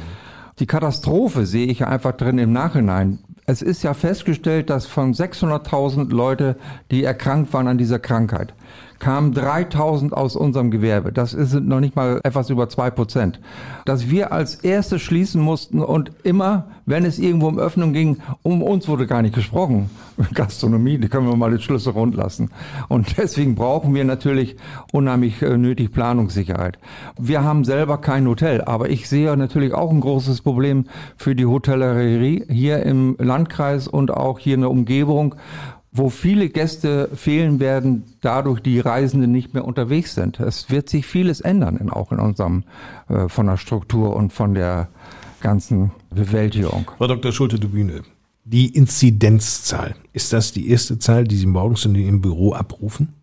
[0.59, 3.19] Die Katastrophe sehe ich einfach drin im Nachhinein.
[3.45, 6.57] Es ist ja festgestellt, dass von 600.000 Leute,
[6.91, 8.55] die erkrankt waren an dieser Krankheit,
[8.99, 11.13] kamen 3000 aus unserem Gewerbe.
[11.13, 13.41] Das ist noch nicht mal etwas über zwei Prozent.
[13.85, 18.63] Dass wir als Erste schließen mussten und immer, wenn es irgendwo um Öffnung ging, um
[18.63, 19.91] uns wurde gar nicht gesprochen.
[20.35, 22.51] Gastronomie, die können wir mal den Schlüssel rund lassen.
[22.89, 24.57] Und deswegen brauchen wir natürlich
[24.93, 26.79] unheimlich äh, nötig Planungssicherheit.
[27.19, 30.85] Wir haben selber kein Hotel, aber ich sehe natürlich auch ein großes Problem
[31.17, 35.35] für die Hotellerie hier im Landkreis und auch hier in der Umgebung,
[35.97, 40.41] wo viele Gäste fehlen werden, dadurch die Reisenden nicht mehr unterwegs sind.
[40.41, 42.65] Es wird sich vieles ändern, in, auch in unserem,
[43.09, 44.89] äh, von der Struktur und von der
[45.41, 46.91] ganzen Bewältigung.
[46.99, 47.33] Frau Dr.
[47.33, 48.03] Schulte-Dubüne,
[48.45, 53.16] die Inzidenzzahl, ist das die erste Zahl, die Sie morgens in Ihrem Büro abrufen?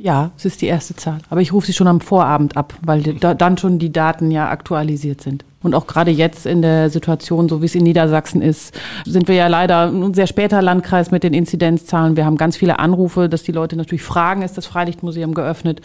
[0.00, 1.18] Ja, es ist die erste Zahl.
[1.28, 4.48] Aber ich rufe sie schon am Vorabend ab, weil da, dann schon die Daten ja
[4.48, 5.44] aktualisiert sind.
[5.60, 8.72] Und auch gerade jetzt in der Situation, so wie es in Niedersachsen ist,
[9.04, 12.16] sind wir ja leider ein sehr später Landkreis mit den Inzidenzzahlen.
[12.16, 15.80] Wir haben ganz viele Anrufe, dass die Leute natürlich fragen, ist das Freilichtmuseum geöffnet?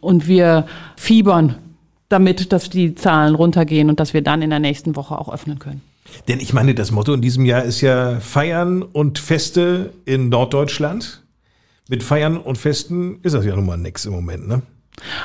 [0.00, 1.56] Und wir fiebern
[2.08, 5.58] damit, dass die Zahlen runtergehen und dass wir dann in der nächsten Woche auch öffnen
[5.58, 5.82] können.
[6.28, 11.25] Denn ich meine, das Motto in diesem Jahr ist ja Feiern und Feste in Norddeutschland
[11.88, 14.62] mit Feiern und Festen ist das ja nun mal nix im Moment, ne?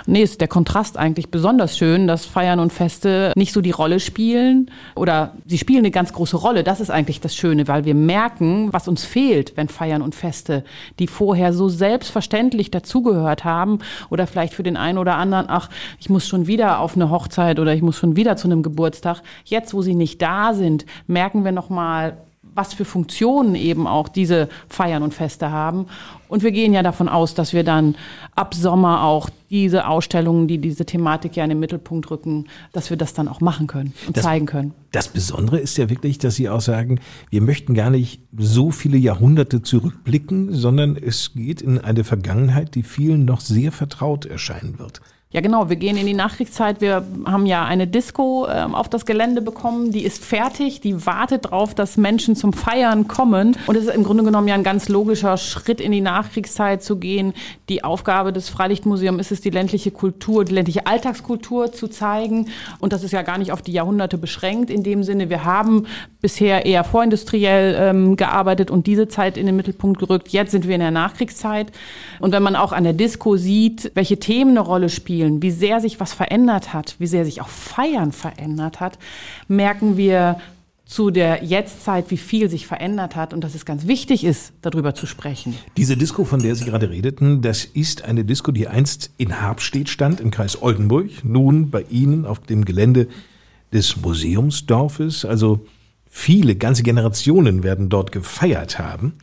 [0.05, 3.99] Nee, ist der Kontrast eigentlich besonders schön, dass Feiern und Feste nicht so die Rolle
[3.99, 6.63] spielen oder sie spielen eine ganz große Rolle.
[6.63, 10.63] Das ist eigentlich das Schöne, weil wir merken, was uns fehlt, wenn Feiern und Feste,
[10.99, 15.69] die vorher so selbstverständlich dazugehört haben oder vielleicht für den einen oder anderen, ach,
[15.99, 19.21] ich muss schon wieder auf eine Hochzeit oder ich muss schon wieder zu einem Geburtstag.
[19.45, 22.17] Jetzt, wo sie nicht da sind, merken wir nochmal,
[22.53, 25.87] was für Funktionen eben auch diese Feiern und Feste haben.
[26.27, 27.95] Und wir gehen ja davon aus, dass wir dann
[28.35, 32.97] ab Sommer auch diese Ausstellungen, die diese Thematik ja in den Mittelpunkt rücken, dass wir
[32.97, 34.73] das dann auch machen können und das, zeigen können.
[34.91, 38.97] Das Besondere ist ja wirklich, dass Sie auch sagen, wir möchten gar nicht so viele
[38.97, 45.01] Jahrhunderte zurückblicken, sondern es geht in eine Vergangenheit, die vielen noch sehr vertraut erscheinen wird.
[45.33, 45.69] Ja, genau.
[45.69, 46.81] Wir gehen in die Nachkriegszeit.
[46.81, 49.91] Wir haben ja eine Disco äh, auf das Gelände bekommen.
[49.91, 50.81] Die ist fertig.
[50.81, 53.55] Die wartet darauf, dass Menschen zum Feiern kommen.
[53.65, 56.97] Und es ist im Grunde genommen ja ein ganz logischer Schritt in die Nachkriegszeit zu
[56.97, 57.33] gehen.
[57.69, 62.49] Die Aufgabe des Freilichtmuseums ist es, die ländliche Kultur, die ländliche Alltagskultur zu zeigen.
[62.79, 64.69] Und das ist ja gar nicht auf die Jahrhunderte beschränkt.
[64.69, 65.87] In dem Sinne, wir haben
[66.19, 70.27] bisher eher vorindustriell ähm, gearbeitet und diese Zeit in den Mittelpunkt gerückt.
[70.27, 71.71] Jetzt sind wir in der Nachkriegszeit.
[72.19, 75.51] Und wenn man auch an der Disco sieht, welche Themen eine Rolle spielen, Spielen, wie
[75.51, 78.97] sehr sich was verändert hat, wie sehr sich auch Feiern verändert hat,
[79.47, 80.37] merken wir
[80.85, 84.95] zu der Jetztzeit, wie viel sich verändert hat und dass es ganz wichtig ist, darüber
[84.95, 85.55] zu sprechen.
[85.77, 89.89] Diese Disco, von der Sie gerade redeten, das ist eine Disco, die einst in Habstedt
[89.89, 93.07] stand, im Kreis Oldenburg, nun bei Ihnen auf dem Gelände
[93.71, 95.23] des Museumsdorfes.
[95.23, 95.65] Also
[96.09, 99.13] viele, ganze Generationen werden dort gefeiert haben.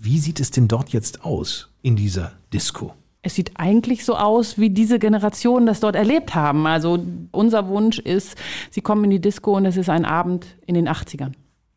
[0.00, 2.94] Wie sieht es denn dort jetzt aus in dieser Disco?
[3.22, 6.66] Es sieht eigentlich so aus, wie diese Generationen das dort erlebt haben.
[6.66, 6.98] Also
[7.32, 8.36] unser Wunsch ist,
[8.70, 11.32] sie kommen in die Disco und es ist ein Abend in den 80ern.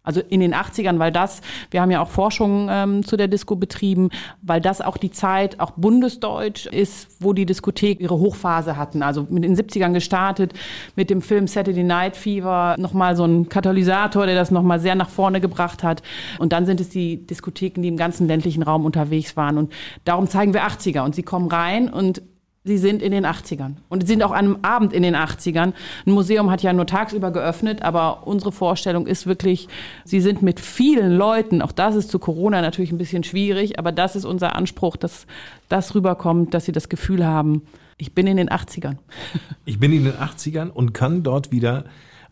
[0.06, 1.39] Also in den 80ern, weil das,
[1.72, 4.10] wir haben ja auch Forschung ähm, zu der Disco betrieben,
[4.42, 9.02] weil das auch die Zeit, auch bundesdeutsch ist, wo die Diskothek ihre Hochphase hatten.
[9.02, 10.52] Also mit den 70ern gestartet,
[10.98, 15.10] mit dem Film Saturday Night Fever, nochmal so ein Katalysator, der das nochmal sehr nach
[15.10, 16.04] vorne gebracht hat.
[16.38, 19.58] Und dann sind es die Diskotheken, die im ganzen ländlichen Raum unterwegs waren.
[19.58, 19.72] Und
[20.04, 21.06] darum zeigen wir 80er.
[21.06, 22.22] Und sie kommen rein und
[22.65, 25.73] Sie sind in den 80ern und sind auch an einem Abend in den 80ern.
[26.06, 29.67] Ein Museum hat ja nur tagsüber geöffnet, aber unsere Vorstellung ist wirklich,
[30.06, 33.91] Sie sind mit vielen Leuten, auch das ist zu Corona natürlich ein bisschen schwierig, aber
[33.91, 35.28] das ist unser Anspruch, dass
[35.67, 37.63] das rüberkommt, dass Sie das Gefühl haben,
[37.97, 38.97] ich bin in den 80ern.
[39.65, 41.86] Ich bin in den 80ern und kann dort wieder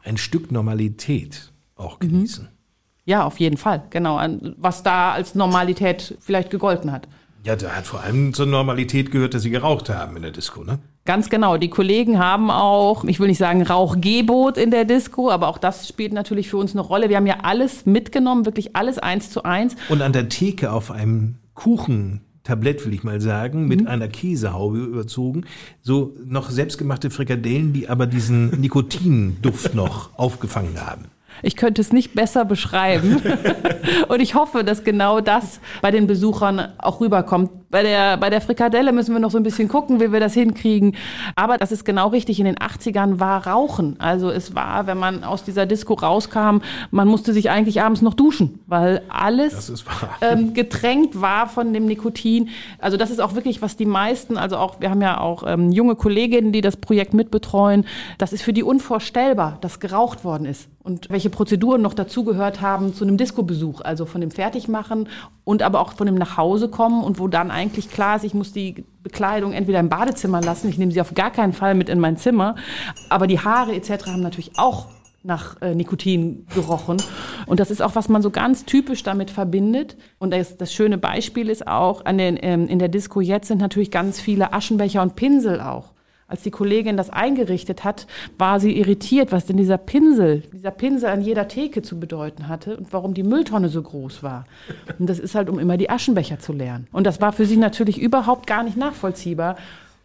[0.04, 2.08] ein Stück Normalität auch mhm.
[2.08, 2.50] genießen.
[3.06, 4.22] Ja, auf jeden Fall, genau.
[4.58, 7.08] Was da als Normalität vielleicht gegolten hat.
[7.43, 10.63] Ja, da hat vor allem zur Normalität gehört, dass sie geraucht haben in der Disco,
[10.63, 10.80] ne?
[11.06, 11.58] Ganz genau.
[11.58, 15.88] Die Kollegen haben auch, ich will nicht sagen Rauchgebot in der Disco, aber auch das
[15.88, 17.10] spielt natürlich für uns eine Rolle.
[17.10, 19.75] Wir haben ja alles mitgenommen, wirklich alles eins zu eins.
[19.89, 23.88] Und an der Theke auf einem Kuchen Tablett, will ich mal sagen, mit mhm.
[23.88, 25.45] einer Käsehaube überzogen.
[25.82, 31.06] So noch selbstgemachte Frikadellen, die aber diesen Nikotinduft noch aufgefangen haben.
[31.44, 33.22] Ich könnte es nicht besser beschreiben.
[34.08, 37.50] und ich hoffe, dass genau das bei den Besuchern auch rüberkommt.
[37.72, 40.34] Bei der, bei der Frikadelle müssen wir noch so ein bisschen gucken, wie wir das
[40.34, 40.96] hinkriegen.
[41.36, 42.39] Aber das ist genau richtig.
[42.39, 43.96] In den 80ern war Rauchen.
[44.00, 46.58] Also es war, wenn man aus dieser Disco rauskam,
[46.91, 49.86] man musste sich eigentlich abends noch duschen, weil alles
[50.22, 52.50] ähm, getränkt war von dem Nikotin.
[52.78, 55.72] Also das ist auch wirklich, was die meisten, also auch, wir haben ja auch ähm,
[55.72, 57.86] junge Kolleginnen, die das Projekt mitbetreuen.
[58.17, 62.94] Das ist für die unvorstellbar, dass geraucht worden ist und welche Prozeduren noch dazugehört haben
[62.94, 65.08] zu einem Disco-Besuch, also von dem Fertigmachen
[65.44, 68.84] und aber auch von dem Nachhausekommen und wo dann eigentlich klar ist, ich muss die
[69.04, 72.17] Bekleidung entweder im Badezimmer lassen, ich nehme sie auf gar keinen Fall mit in mein
[72.17, 72.56] Zimmer,
[73.10, 74.08] aber die Haare etc.
[74.08, 74.88] haben natürlich auch
[75.24, 76.98] nach äh, Nikotin gerochen.
[77.46, 79.96] Und das ist auch, was man so ganz typisch damit verbindet.
[80.17, 83.60] Und das, das schöne Beispiel ist auch, an den, ähm, in der Disco jetzt sind
[83.60, 85.91] natürlich ganz viele Aschenbecher und Pinsel auch.
[86.32, 91.10] Als die Kollegin das eingerichtet hat, war sie irritiert, was denn dieser Pinsel, dieser Pinsel
[91.10, 94.46] an jeder Theke zu bedeuten hatte und warum die Mülltonne so groß war.
[94.98, 96.88] Und das ist halt, um immer die Aschenbecher zu leeren.
[96.94, 99.58] Und das war für sie natürlich überhaupt gar nicht nachvollziehbar.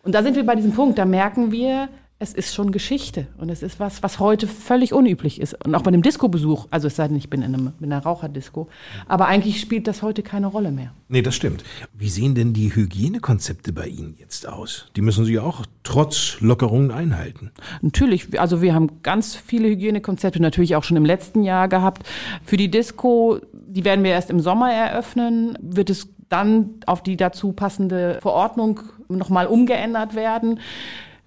[0.03, 3.51] Und da sind wir bei diesem Punkt, da merken wir, es ist schon Geschichte und
[3.51, 5.63] es ist was, was heute völlig unüblich ist.
[5.67, 8.03] Und auch bei dem Disco-Besuch, also es sei denn, ich bin in, einem, in einer
[8.03, 8.69] Raucherdisco,
[9.07, 10.95] aber eigentlich spielt das heute keine Rolle mehr.
[11.09, 11.63] Nee, das stimmt.
[11.93, 14.87] Wie sehen denn die Hygienekonzepte bei Ihnen jetzt aus?
[14.97, 17.51] Die müssen Sie auch trotz Lockerungen einhalten.
[17.83, 22.07] Natürlich, also wir haben ganz viele Hygienekonzepte, natürlich auch schon im letzten Jahr gehabt.
[22.45, 27.17] Für die Disco, die werden wir erst im Sommer eröffnen, wird es dann auf die
[27.17, 30.61] dazu passende Verordnung nochmal umgeändert werden.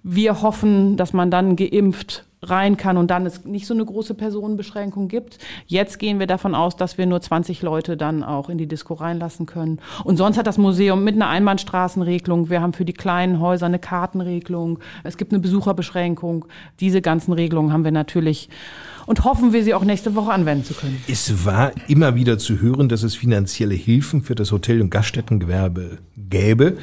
[0.02, 4.14] Wir hoffen, dass man dann geimpft rein kann und dann es nicht so eine große
[4.14, 5.38] Personenbeschränkung gibt.
[5.66, 8.94] Jetzt gehen wir davon aus, dass wir nur 20 Leute dann auch in die Disco
[8.94, 9.78] reinlassen können.
[10.04, 13.78] Und sonst hat das Museum mit einer Einbahnstraßenregelung, wir haben für die kleinen Häuser eine
[13.78, 16.46] Kartenregelung, es gibt eine Besucherbeschränkung.
[16.80, 18.48] Diese ganzen Regelungen haben wir natürlich
[19.06, 21.02] und hoffen wir sie auch nächste Woche anwenden zu können.
[21.08, 25.98] Es war immer wieder zu hören, dass es finanzielle Hilfen für das Hotel- und Gaststättengewerbe
[26.16, 26.78] gäbe.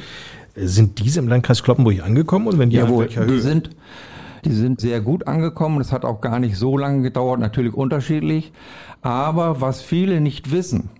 [0.60, 3.70] Sind diese im Landkreis Kloppenburg angekommen und wenn ja, Jawohl, die sind
[4.44, 5.78] die sind sehr gut angekommen.
[5.78, 8.52] Das hat auch gar nicht so lange gedauert, natürlich unterschiedlich.
[9.02, 10.90] Aber was viele nicht wissen,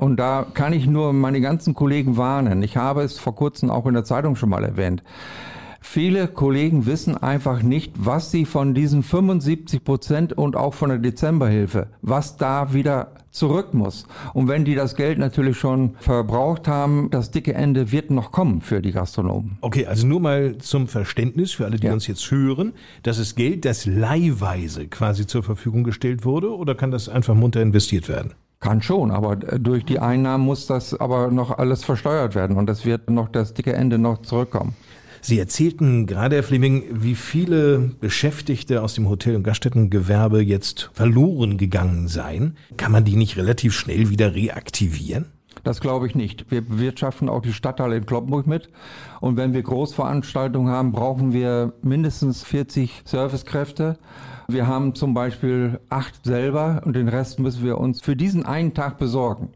[0.00, 2.62] und da kann ich nur meine ganzen Kollegen warnen.
[2.62, 5.02] Ich habe es vor kurzem auch in der Zeitung schon mal erwähnt.
[5.80, 10.98] Viele Kollegen wissen einfach nicht, was sie von diesen 75 Prozent und auch von der
[10.98, 14.06] Dezemberhilfe, was da wieder zurück muss.
[14.34, 18.60] Und wenn die das Geld natürlich schon verbraucht haben, das dicke Ende wird noch kommen
[18.60, 19.58] für die Gastronomen.
[19.62, 21.92] Okay, also nur mal zum Verständnis für alle, die ja.
[21.92, 22.72] uns jetzt hören.
[23.02, 27.62] Das ist Geld, das leihweise quasi zur Verfügung gestellt wurde oder kann das einfach munter
[27.62, 28.34] investiert werden?
[28.60, 32.84] Kann schon, aber durch die Einnahmen muss das aber noch alles versteuert werden und es
[32.84, 34.74] wird noch das dicke Ende noch zurückkommen.
[35.22, 41.58] Sie erzählten gerade, Herr Fleming, wie viele Beschäftigte aus dem Hotel- und Gaststättengewerbe jetzt verloren
[41.58, 42.56] gegangen seien.
[42.76, 45.26] Kann man die nicht relativ schnell wieder reaktivieren?
[45.62, 46.50] Das glaube ich nicht.
[46.50, 48.70] Wir bewirtschaften auch die Stadthalle in Kloppenburg mit.
[49.20, 53.98] Und wenn wir Großveranstaltungen haben, brauchen wir mindestens 40 Servicekräfte.
[54.48, 58.72] Wir haben zum Beispiel acht selber und den Rest müssen wir uns für diesen einen
[58.72, 59.50] Tag besorgen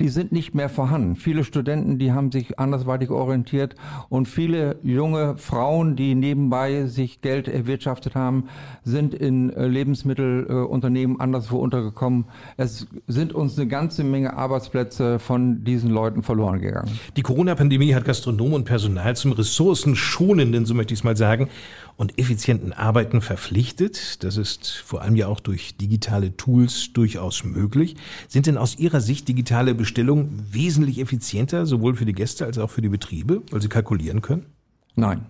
[0.00, 1.16] die sind nicht mehr vorhanden.
[1.16, 3.74] Viele Studenten, die haben sich andersweitig orientiert
[4.08, 8.48] und viele junge Frauen, die nebenbei sich Geld erwirtschaftet haben,
[8.82, 12.26] sind in äh, Lebensmittelunternehmen anderswo untergekommen.
[12.56, 16.90] Es sind uns eine ganze Menge Arbeitsplätze von diesen Leuten verloren gegangen.
[17.16, 21.48] Die Corona-Pandemie hat Gastronomen und Personal zum ressourcenschonenden, so möchte ich es mal sagen,
[21.96, 24.24] und effizienten Arbeiten verpflichtet.
[24.24, 27.96] Das ist vor allem ja auch durch digitale Tools durchaus möglich.
[28.28, 32.70] Sind denn aus Ihrer Sicht digitale Bestellungen wesentlich effizienter, sowohl für die Gäste als auch
[32.70, 34.46] für die Betriebe, weil sie kalkulieren können?
[34.96, 35.26] Nein.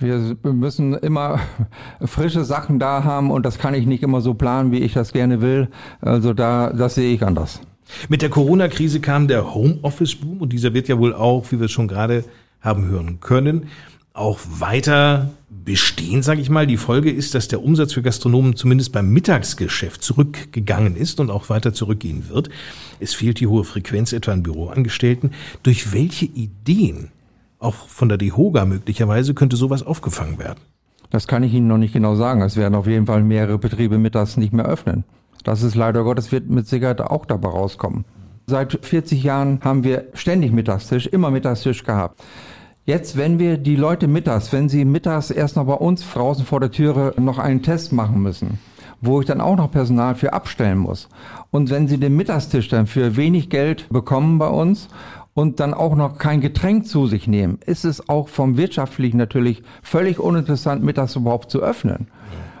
[0.00, 1.40] Wir müssen immer
[2.04, 5.12] frische Sachen da haben und das kann ich nicht immer so planen, wie ich das
[5.12, 5.68] gerne will.
[6.00, 7.60] Also da, das sehe ich anders.
[8.08, 11.72] Mit der Corona-Krise kam der Homeoffice-Boom und dieser wird ja wohl auch, wie wir es
[11.72, 12.24] schon gerade
[12.60, 13.68] haben hören können,
[14.12, 15.30] auch weiter
[15.64, 16.66] bestehen, sage ich mal.
[16.66, 21.48] Die Folge ist, dass der Umsatz für Gastronomen zumindest beim Mittagsgeschäft zurückgegangen ist und auch
[21.50, 22.48] weiter zurückgehen wird.
[23.00, 25.32] Es fehlt die hohe Frequenz etwa an Büroangestellten.
[25.62, 27.08] Durch welche Ideen,
[27.58, 30.60] auch von der DEHOGA möglicherweise, könnte sowas aufgefangen werden?
[31.10, 32.42] Das kann ich Ihnen noch nicht genau sagen.
[32.42, 35.04] Es werden auf jeden Fall mehrere Betriebe mittags nicht mehr öffnen.
[35.44, 38.04] Das ist leider Gottes, wird mit Sicherheit auch dabei rauskommen.
[38.46, 42.22] Seit 40 Jahren haben wir ständig Mittagstisch, immer Mittagstisch gehabt.
[42.88, 46.58] Jetzt, wenn wir die Leute mittags, wenn sie mittags erst noch bei uns draußen vor
[46.58, 48.58] der Türe noch einen Test machen müssen,
[49.02, 51.10] wo ich dann auch noch Personal für abstellen muss.
[51.50, 54.88] Und wenn sie den Mittagstisch dann für wenig Geld bekommen bei uns
[55.34, 59.62] und dann auch noch kein Getränk zu sich nehmen, ist es auch vom wirtschaftlichen natürlich
[59.82, 62.08] völlig uninteressant, mittags überhaupt zu öffnen.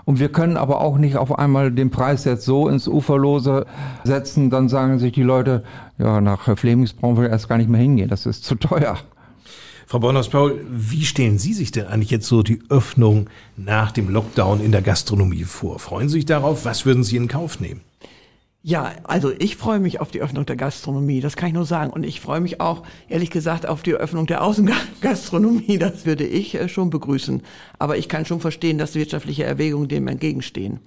[0.04, 3.64] Und wir können aber auch nicht auf einmal den Preis jetzt so ins Uferlose
[4.04, 5.64] setzen, dann sagen sich die Leute,
[5.96, 8.98] ja, nach Flemings brauchen wir erst gar nicht mehr hingehen, das ist zu teuer.
[9.88, 14.62] Frau Bornos-Paul, wie stellen Sie sich denn eigentlich jetzt so die Öffnung nach dem Lockdown
[14.62, 15.78] in der Gastronomie vor?
[15.78, 16.66] Freuen Sie sich darauf?
[16.66, 17.80] Was würden Sie in Kauf nehmen?
[18.62, 21.90] Ja, also ich freue mich auf die Öffnung der Gastronomie, das kann ich nur sagen.
[21.90, 25.78] Und ich freue mich auch, ehrlich gesagt, auf die Öffnung der Außengastronomie.
[25.78, 27.40] Das würde ich äh, schon begrüßen.
[27.78, 30.80] Aber ich kann schon verstehen, dass wirtschaftliche Erwägungen dem entgegenstehen.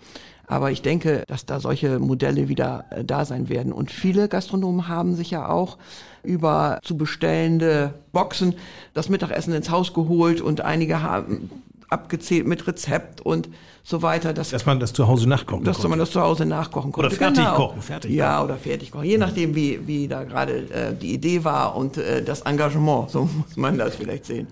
[0.52, 3.72] Aber ich denke, dass da solche Modelle wieder äh, da sein werden.
[3.72, 5.78] Und viele Gastronomen haben sich ja auch
[6.24, 8.56] über zu bestellende Boxen
[8.94, 11.50] das Mittagessen ins Haus geholt und einige haben
[11.88, 13.48] abgezählt mit Rezept und
[13.84, 14.34] so weiter.
[14.34, 15.88] Dass, dass man das zu Hause nachkochen Dass konnte.
[15.88, 17.08] man das zu Hause nachkochen konnte.
[17.08, 17.56] Oder fertig genau.
[17.56, 17.82] kochen.
[17.82, 19.06] Fertig ja, oder fertig kochen.
[19.06, 23.10] Je nachdem, wie, wie da gerade äh, die Idee war und äh, das Engagement.
[23.10, 24.48] So muss man das vielleicht sehen.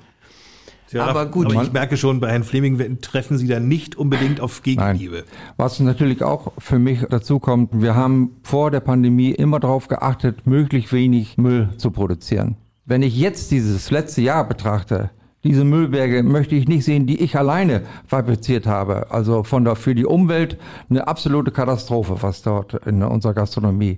[0.92, 1.52] Ja, aber gut.
[1.52, 5.16] Aber ich merke schon, bei Herrn Fleming treffen Sie da nicht unbedingt auf Gegenliebe.
[5.18, 5.54] Nein.
[5.58, 10.48] Was natürlich auch für mich dazu kommt, wir haben vor der Pandemie immer darauf geachtet,
[10.48, 12.58] möglichst wenig Müll zu produzieren.
[12.86, 15.12] Wenn ich jetzt dieses letzte Jahr betrachte,
[15.44, 19.12] diese Müllberge möchte ich nicht sehen, die ich alleine fabriziert habe.
[19.12, 20.58] Also von der, für die Umwelt
[20.90, 23.98] eine absolute Katastrophe, was dort in unserer Gastronomie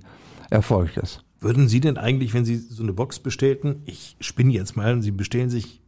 [0.50, 1.24] erfolgt ist.
[1.40, 5.10] Würden Sie denn eigentlich, wenn Sie so eine Box bestellten, ich spinne jetzt mal, Sie
[5.10, 5.81] bestellen sich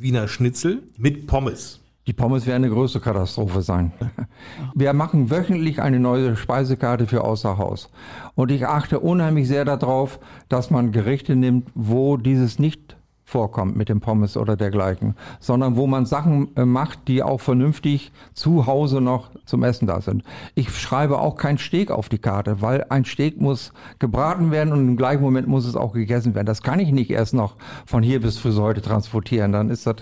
[0.00, 1.78] Wiener Schnitzel mit Pommes.
[2.06, 3.92] Die Pommes werden eine größte Katastrophe sein.
[4.74, 7.90] Wir machen wöchentlich eine neue Speisekarte für außer Haus.
[8.34, 12.96] Und ich achte unheimlich sehr darauf, dass man Gerichte nimmt, wo dieses nicht
[13.30, 18.12] vorkommt mit dem Pommes oder dergleichen, sondern wo man Sachen äh, macht, die auch vernünftig
[18.34, 20.24] zu Hause noch zum Essen da sind.
[20.54, 24.80] Ich schreibe auch kein Steak auf die Karte, weil ein Steak muss gebraten werden und
[24.80, 26.46] im gleichen Moment muss es auch gegessen werden.
[26.46, 29.96] Das kann ich nicht erst noch von hier bis für heute transportieren, dann ist das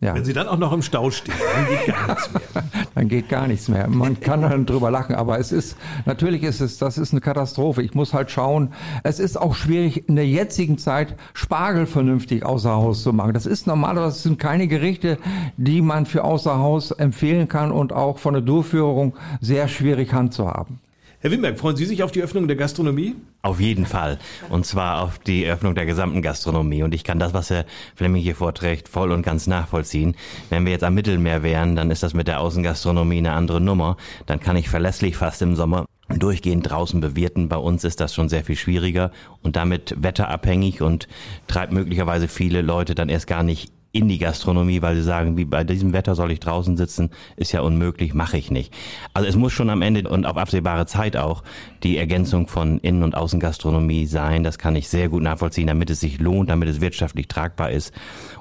[0.00, 0.14] ja.
[0.14, 2.64] Wenn Sie dann auch noch im Stau stehen, dann geht gar nichts mehr.
[2.94, 3.88] dann geht gar nichts mehr.
[3.88, 7.82] Man kann dann drüber lachen, aber es ist, natürlich ist es, das ist eine Katastrophe.
[7.82, 8.72] Ich muss halt schauen.
[9.02, 13.34] Es ist auch schwierig, in der jetzigen Zeit Spargel vernünftig außer Haus zu machen.
[13.34, 15.18] Das ist normalerweise, das sind keine Gerichte,
[15.58, 20.78] die man für außer Haus empfehlen kann und auch von der Durchführung sehr schwierig handzuhaben.
[21.22, 23.14] Herr Wimberg, freuen Sie sich auf die Öffnung der Gastronomie?
[23.42, 24.18] Auf jeden Fall.
[24.48, 26.82] Und zwar auf die Öffnung der gesamten Gastronomie.
[26.82, 30.16] Und ich kann das, was Herr Flemming hier vorträgt, voll und ganz nachvollziehen.
[30.48, 33.98] Wenn wir jetzt am Mittelmeer wären, dann ist das mit der Außengastronomie eine andere Nummer.
[34.24, 37.50] Dann kann ich verlässlich fast im Sommer durchgehend draußen bewirten.
[37.50, 41.06] Bei uns ist das schon sehr viel schwieriger und damit wetterabhängig und
[41.48, 45.44] treibt möglicherweise viele Leute dann erst gar nicht in die Gastronomie, weil sie sagen, wie
[45.44, 48.72] bei diesem Wetter soll ich draußen sitzen, ist ja unmöglich, mache ich nicht.
[49.14, 51.42] Also es muss schon am Ende und auf absehbare Zeit auch
[51.82, 54.44] die Ergänzung von Innen- und Außengastronomie sein.
[54.44, 57.92] Das kann ich sehr gut nachvollziehen, damit es sich lohnt, damit es wirtschaftlich tragbar ist.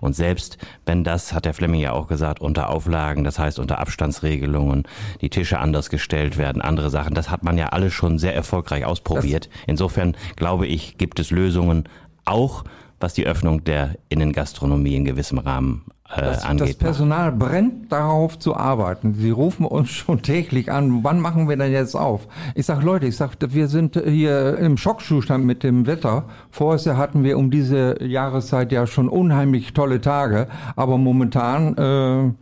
[0.02, 3.80] Und selbst wenn das, hat der Fleming ja auch gesagt, unter Auflagen, das heißt unter
[3.80, 4.84] Abstandsregelungen,
[5.22, 8.86] die Tische anders gestellt werden, andere Sachen, das hat man ja alles schon sehr erfolgreich
[8.86, 9.50] ausprobiert.
[9.66, 11.90] Insofern glaube ich, gibt es Lösungen
[12.26, 12.64] auch
[13.00, 16.70] was die Öffnung der Innengastronomie in gewissem Rahmen äh, das, angeht.
[16.70, 19.14] Das Personal brennt darauf zu arbeiten.
[19.14, 22.28] Sie rufen uns schon täglich an, wann machen wir denn jetzt auf?
[22.56, 26.26] Ich sag Leute, ich sag, wir sind hier im Schockzustand mit dem Wetter.
[26.52, 32.34] Vorher hatten wir um diese Jahreszeit ja schon unheimlich tolle Tage, aber momentan, äh,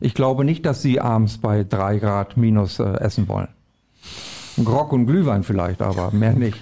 [0.00, 3.48] ich glaube nicht, dass Sie abends bei drei Grad minus äh, essen wollen.
[4.62, 6.58] Grog und Glühwein vielleicht, aber mehr nicht.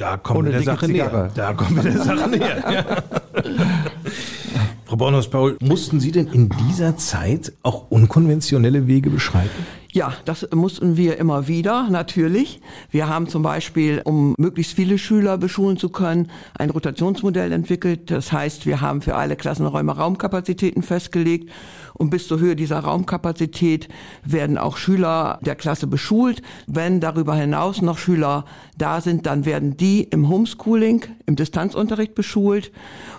[0.00, 1.30] Da kommen wir der Sache näher.
[1.34, 3.02] Da kommen wir der Sache näher.
[4.86, 9.66] Frau Bornhaus-Paul, mussten Sie denn in dieser Zeit auch unkonventionelle Wege beschreiten?
[9.92, 12.62] Ja, das mussten wir immer wieder, natürlich.
[12.90, 18.10] Wir haben zum Beispiel, um möglichst viele Schüler beschulen zu können, ein Rotationsmodell entwickelt.
[18.10, 21.50] Das heißt, wir haben für alle Klassenräume Raumkapazitäten festgelegt
[22.00, 23.88] und bis zur Höhe dieser Raumkapazität
[24.24, 26.40] werden auch Schüler der Klasse beschult.
[26.66, 28.46] Wenn darüber hinaus noch Schüler
[28.78, 32.72] da sind, dann werden die im Homeschooling, im Distanzunterricht beschult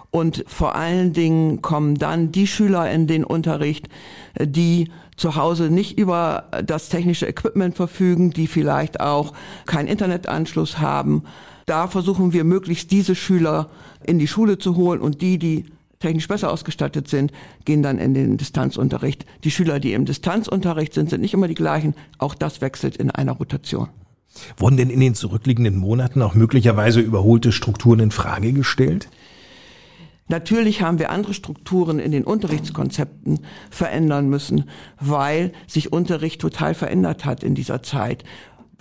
[0.09, 3.87] und vor allen Dingen kommen dann die Schüler in den Unterricht,
[4.39, 9.33] die zu Hause nicht über das technische Equipment verfügen, die vielleicht auch
[9.67, 11.23] keinen Internetanschluss haben.
[11.67, 13.69] Da versuchen wir möglichst diese Schüler
[14.03, 15.65] in die Schule zu holen und die, die
[16.01, 17.31] technisch besser ausgestattet sind,
[17.65, 19.25] gehen dann in den Distanzunterricht.
[19.43, 21.95] Die Schüler, die im Distanzunterricht sind, sind nicht immer die gleichen.
[22.17, 23.87] Auch das wechselt in einer Rotation.
[24.57, 29.09] Wurden denn in den zurückliegenden Monaten auch möglicherweise überholte Strukturen in Frage gestellt?
[30.31, 34.63] Natürlich haben wir andere Strukturen in den Unterrichtskonzepten verändern müssen,
[34.97, 38.23] weil sich Unterricht total verändert hat in dieser Zeit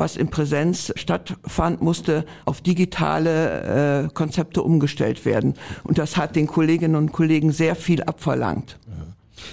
[0.01, 5.55] was in Präsenz stattfand, musste auf digitale äh, Konzepte umgestellt werden.
[5.85, 8.79] Und das hat den Kolleginnen und Kollegen sehr viel abverlangt.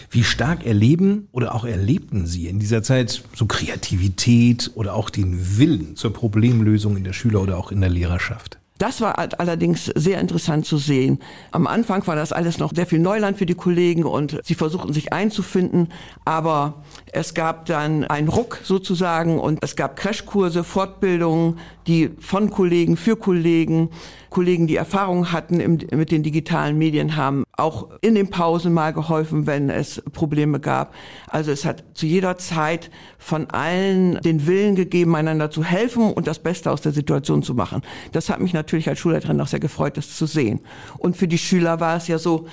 [0.09, 5.57] Wie stark erleben oder auch erlebten Sie in dieser Zeit so Kreativität oder auch den
[5.57, 8.57] Willen zur Problemlösung in der Schüler- oder auch in der Lehrerschaft?
[8.77, 11.19] Das war allerdings sehr interessant zu sehen.
[11.51, 14.93] Am Anfang war das alles noch sehr viel Neuland für die Kollegen und sie versuchten
[14.93, 15.89] sich einzufinden,
[16.25, 22.97] aber es gab dann einen Ruck sozusagen und es gab Crashkurse, Fortbildungen, die von Kollegen
[22.97, 23.89] für Kollegen,
[24.29, 28.93] Kollegen, die Erfahrung hatten im, mit den digitalen Medien, haben auch in den Pausen mal
[28.93, 30.93] geholfen, wenn es Probleme gab.
[31.27, 36.27] Also es hat zu jeder Zeit von allen den Willen gegeben, einander zu helfen und
[36.27, 37.81] das Beste aus der Situation zu machen.
[38.11, 40.59] Das hat mich natürlich als Schulleiterin auch sehr gefreut, das zu sehen.
[40.97, 42.47] Und für die Schüler war es ja so,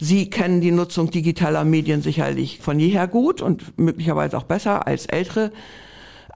[0.00, 5.06] Sie kennen die Nutzung digitaler Medien sicherlich von jeher gut und möglicherweise auch besser als
[5.06, 5.50] ältere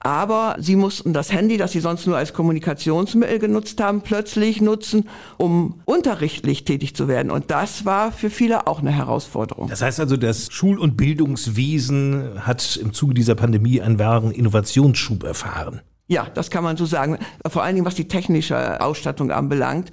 [0.03, 5.07] aber sie mussten das Handy, das sie sonst nur als Kommunikationsmittel genutzt haben, plötzlich nutzen,
[5.37, 7.31] um unterrichtlich tätig zu werden.
[7.31, 9.69] Und das war für viele auch eine Herausforderung.
[9.69, 15.23] Das heißt also, das Schul- und Bildungswesen hat im Zuge dieser Pandemie einen wahren Innovationsschub
[15.23, 15.81] erfahren.
[16.13, 17.17] Ja, das kann man so sagen.
[17.47, 19.89] Vor allen Dingen, was die technische Ausstattung anbelangt.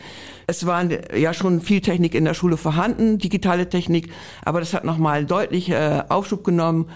[0.46, 0.84] Es war
[1.16, 4.12] ja schon viel Technik in der Schule vorhanden, digitale Technik,
[4.44, 6.90] aber das hat nochmal deutlich äh, Aufschub genommen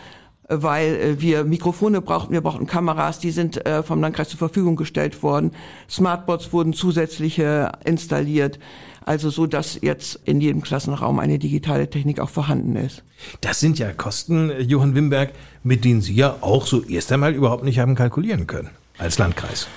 [0.46, 4.76] weil äh, wir Mikrofone brauchten, wir brauchten Kameras, die sind äh, vom Landkreis zur Verfügung
[4.76, 5.52] gestellt worden.
[5.88, 8.58] Smartboards wurden zusätzliche installiert,
[9.06, 13.02] also so, dass jetzt in jedem Klassenraum eine digitale Technik auch vorhanden ist.
[13.40, 17.32] Das sind ja Kosten, äh, Johann Wimberg, mit denen Sie ja auch so erst einmal
[17.32, 18.68] überhaupt nicht haben kalkulieren können
[18.98, 19.68] als Landkreis.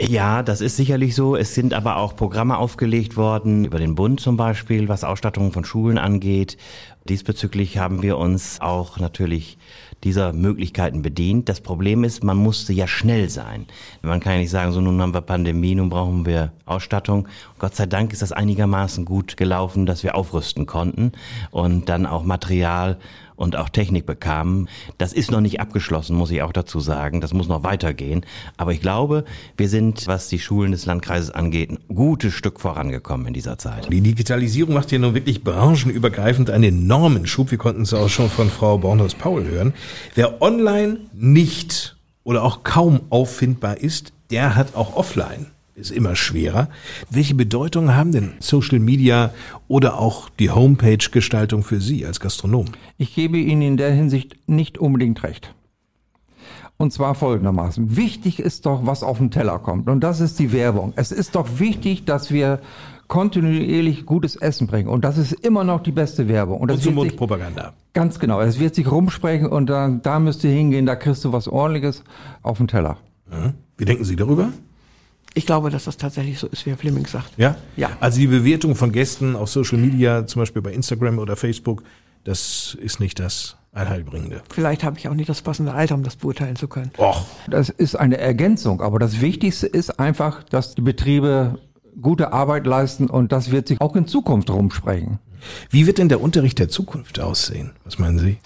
[0.00, 1.36] Ja, das ist sicherlich so.
[1.36, 5.64] Es sind aber auch Programme aufgelegt worden, über den Bund zum Beispiel, was Ausstattung von
[5.64, 6.56] Schulen angeht.
[7.08, 9.56] Diesbezüglich haben wir uns auch natürlich
[10.02, 11.48] dieser Möglichkeiten bedient.
[11.48, 13.66] Das Problem ist, man musste ja schnell sein.
[14.02, 17.28] Man kann ja nicht sagen, so nun haben wir Pandemie, nun brauchen wir Ausstattung.
[17.58, 21.12] Gott sei Dank ist das einigermaßen gut gelaufen, dass wir aufrüsten konnten
[21.50, 22.98] und dann auch Material
[23.36, 24.68] und auch Technik bekamen.
[24.98, 27.20] Das ist noch nicht abgeschlossen, muss ich auch dazu sagen.
[27.20, 28.24] Das muss noch weitergehen.
[28.56, 29.24] Aber ich glaube,
[29.56, 33.92] wir sind, was die Schulen des Landkreises angeht, ein gutes Stück vorangekommen in dieser Zeit.
[33.92, 37.50] Die Digitalisierung macht hier nun wirklich branchenübergreifend einen enormen Schub.
[37.50, 39.74] Wir konnten es auch schon von Frau Bornhaus-Paul hören.
[40.14, 46.68] Wer online nicht oder auch kaum auffindbar ist, der hat auch offline ist immer schwerer.
[47.10, 49.32] Welche Bedeutung haben denn Social Media
[49.68, 52.66] oder auch die Homepage-Gestaltung für Sie als Gastronom?
[52.96, 55.54] Ich gebe Ihnen in der Hinsicht nicht unbedingt recht.
[56.76, 57.96] Und zwar folgendermaßen.
[57.96, 59.88] Wichtig ist doch, was auf den Teller kommt.
[59.88, 60.92] Und das ist die Werbung.
[60.96, 62.60] Es ist doch wichtig, dass wir
[63.06, 64.88] kontinuierlich gutes Essen bringen.
[64.88, 66.60] Und das ist immer noch die beste Werbung.
[66.60, 67.74] Und, das und Mundpropaganda.
[67.92, 68.40] Ganz genau.
[68.40, 72.02] Es wird sich rumsprechen und dann, da müsst ihr hingehen, da kriegst du was ordentliches
[72.42, 72.96] auf den Teller.
[73.76, 74.50] Wie denken Sie darüber?
[75.34, 77.32] Ich glaube, dass das tatsächlich so ist, wie Herr Fleming sagt.
[77.36, 77.56] Ja?
[77.76, 77.90] Ja.
[78.00, 81.82] Also die Bewertung von Gästen auf Social Media, zum Beispiel bei Instagram oder Facebook,
[82.22, 84.42] das ist nicht das Allheilbringende.
[84.50, 86.92] Vielleicht habe ich auch nicht das passende Alter, um das beurteilen zu können.
[86.98, 87.26] Och.
[87.48, 91.58] Das ist eine Ergänzung, aber das Wichtigste ist einfach, dass die Betriebe
[92.00, 95.18] gute Arbeit leisten und das wird sich auch in Zukunft rumsprechen.
[95.70, 97.72] Wie wird denn der Unterricht der Zukunft aussehen?
[97.84, 98.38] Was meinen Sie?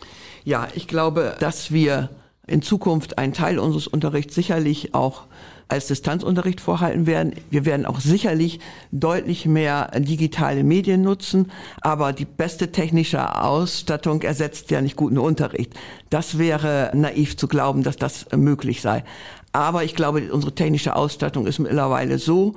[0.45, 2.09] Ja, ich glaube, dass wir
[2.49, 5.25] in Zukunft einen Teil unseres Unterrichts sicherlich auch
[5.69, 7.35] als Distanzunterricht vorhalten werden.
[7.51, 8.59] Wir werden auch sicherlich
[8.91, 15.75] deutlich mehr digitale Medien nutzen, aber die beste technische Ausstattung ersetzt ja nicht guten Unterricht.
[16.09, 19.05] Das wäre naiv zu glauben, dass das möglich sei.
[19.53, 22.55] Aber ich glaube, unsere technische Ausstattung ist mittlerweile so,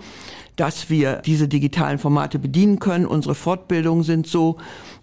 [0.56, 3.06] dass wir diese digitalen Formate bedienen können.
[3.06, 4.58] Unsere Fortbildungen sind so,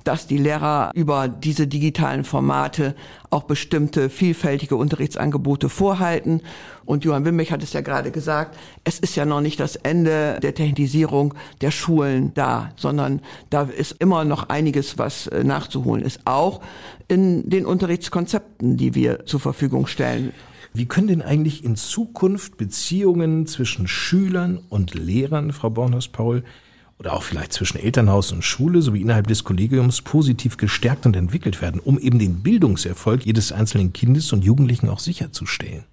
[0.09, 2.95] dass die Lehrer über diese digitalen Formate
[3.29, 6.41] auch bestimmte vielfältige Unterrichtsangebote vorhalten.
[6.87, 10.39] Und Johann Wimmich hat es ja gerade gesagt, es ist ja noch nicht das Ende
[10.43, 16.21] der Technisierung der Schulen da, sondern da ist immer noch einiges, was äh, nachzuholen ist,
[16.25, 16.63] auch
[17.09, 20.33] in den Unterrichtskonzepten, die wir zur Verfügung stellen.
[20.73, 26.45] Wie können denn eigentlich in Zukunft Beziehungen zwischen Schülern und Lehrern, Frau Bornhaus-Paul,
[26.99, 31.63] oder auch vielleicht zwischen Elternhaus und Schule sowie innerhalb des Kollegiums positiv gestärkt und entwickelt
[31.63, 35.85] werden, um eben den Bildungserfolg jedes einzelnen Kindes und Jugendlichen auch sicherzustellen?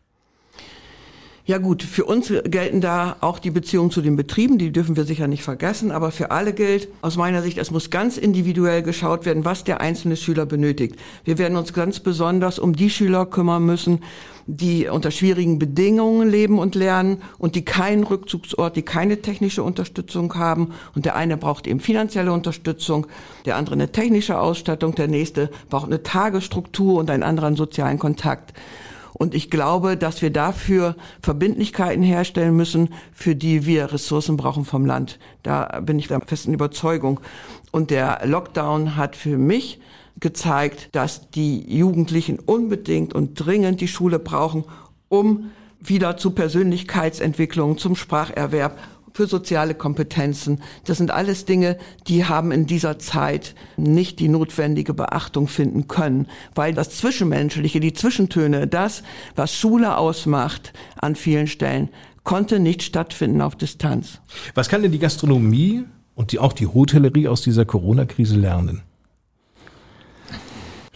[1.47, 5.03] Ja gut, für uns gelten da auch die Beziehungen zu den Betrieben, die dürfen wir
[5.03, 9.27] sicher nicht vergessen, aber für alle gilt aus meiner Sicht, es muss ganz individuell geschaut
[9.27, 10.95] werden, was der einzelne Schüler benötigt.
[11.23, 13.99] Wir werden uns ganz besonders um die Schüler kümmern müssen,
[14.47, 20.33] die unter schwierigen Bedingungen leben und lernen und die keinen Rückzugsort, die keine technische Unterstützung
[20.33, 20.73] haben.
[20.95, 23.05] Und der eine braucht eben finanzielle Unterstützung,
[23.45, 28.53] der andere eine technische Ausstattung, der nächste braucht eine Tagesstruktur und einen anderen sozialen Kontakt.
[29.17, 34.85] Und ich glaube, dass wir dafür Verbindlichkeiten herstellen müssen, für die wir Ressourcen brauchen vom
[34.85, 35.19] Land.
[35.41, 37.21] Da bin ich der festen Überzeugung.
[37.71, 39.79] Und der Lockdown hat für mich
[40.19, 44.65] gezeigt, dass die Jugendlichen unbedingt und dringend die Schule brauchen,
[45.07, 48.77] um wieder zu Persönlichkeitsentwicklung, zum Spracherwerb
[49.15, 50.61] für soziale Kompetenzen.
[50.83, 56.27] Das sind alles Dinge, die haben in dieser Zeit nicht die notwendige Beachtung finden können,
[56.53, 59.03] weil das Zwischenmenschliche, die Zwischentöne, das,
[59.33, 61.87] was Schule ausmacht an vielen Stellen,
[62.25, 64.19] konnte nicht stattfinden auf Distanz.
[64.53, 68.81] Was kann denn die Gastronomie und die, auch die Hotellerie aus dieser Corona-Krise lernen?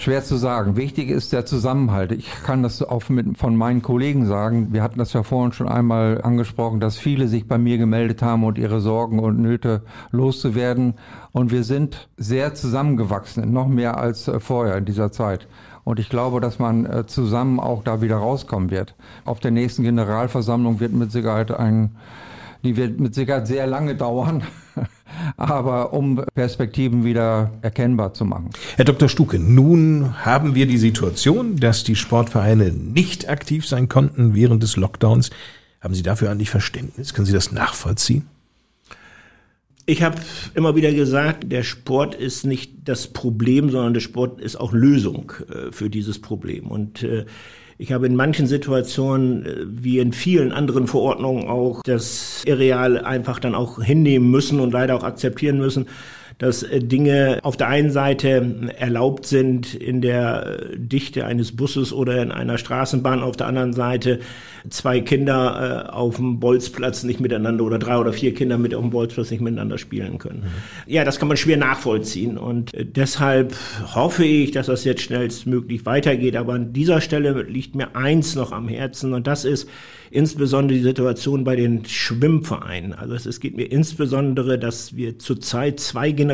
[0.02, 0.78] Schwer zu sagen.
[0.78, 2.14] Wichtig ist der Zusammenhalt.
[2.14, 4.72] Ich kann das auch mit, von meinen Kollegen sagen.
[4.72, 8.46] Wir hatten das ja vorhin schon einmal angesprochen, dass viele sich bei mir gemeldet haben
[8.46, 9.82] und ihre Sorgen und Nöte
[10.12, 10.94] loszuwerden.
[11.34, 15.50] Und wir sind sehr zusammengewachsen, noch mehr als äh, vorher in dieser Zeit.
[15.84, 18.96] Und ich glaube, dass man äh, zusammen auch da wieder rauskommen wird.
[19.26, 21.98] Auf der nächsten Generalversammlung wird mit Sicherheit ein,
[22.64, 24.44] die wird mit Sicherheit sehr lange dauern.
[25.38, 28.50] Aber um Perspektiven wieder erkennbar zu machen.
[28.76, 29.10] Herr Dr.
[29.10, 34.76] Stuke, nun haben wir die Situation, dass die Sportvereine nicht aktiv sein konnten während des
[34.76, 35.30] Lockdowns.
[35.82, 37.14] Haben Sie dafür eigentlich Verständnis?
[37.14, 38.28] Können Sie das nachvollziehen?
[39.86, 40.18] Ich habe
[40.54, 45.32] immer wieder gesagt, der Sport ist nicht das Problem, sondern der Sport ist auch Lösung
[45.50, 46.68] äh, für dieses Problem.
[46.68, 47.26] Und äh,
[47.82, 53.40] ich habe in manchen Situationen, äh, wie in vielen anderen Verordnungen auch, das Areal einfach
[53.40, 55.88] dann auch hinnehmen müssen und leider auch akzeptieren müssen,
[56.40, 61.94] dass äh, Dinge auf der einen Seite erlaubt sind in der äh, Dichte eines Busses
[61.94, 64.20] oder in einer Straßenbahn, auf der anderen Seite
[64.70, 68.82] zwei Kinder äh, auf dem Bolzplatz nicht miteinander oder drei oder vier Kinder mit auf
[68.82, 70.40] dem Bolzplatz nicht miteinander spielen können.
[70.40, 70.92] Mhm.
[70.92, 73.54] Ja, das kann man schwer nachvollziehen und deshalb
[73.94, 76.36] hoffe ich, dass das jetzt schnellstmöglich weitergeht.
[76.38, 79.68] Aber an dieser Stelle liegt mir eins noch am Herzen und das ist,
[80.12, 82.94] insbesondere die Situation bei den Schwimmvereinen.
[82.94, 86.29] Also es geht mir insbesondere, dass wir zurzeit zwei Generationen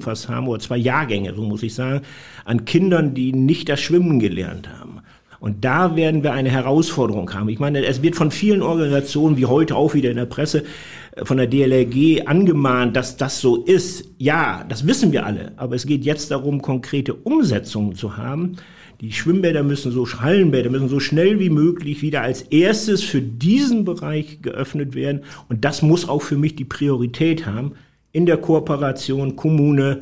[0.00, 2.02] fast haben, oder zwei Jahrgänge, so muss ich sagen,
[2.44, 5.00] an Kindern, die nicht das Schwimmen gelernt haben.
[5.38, 7.48] Und da werden wir eine Herausforderung haben.
[7.48, 10.64] Ich meine, es wird von vielen Organisationen, wie heute auch wieder in der Presse,
[11.12, 14.08] äh, von der DLRG angemahnt, dass das so ist.
[14.18, 15.52] Ja, das wissen wir alle.
[15.56, 18.56] Aber es geht jetzt darum, konkrete Umsetzungen zu haben.
[19.02, 23.84] Die Schwimmbäder müssen so, Hallenbäder müssen so schnell wie möglich wieder als erstes für diesen
[23.84, 25.20] Bereich geöffnet werden.
[25.50, 27.72] Und das muss auch für mich die Priorität haben,
[28.16, 29.98] in der Kooperation Kommune,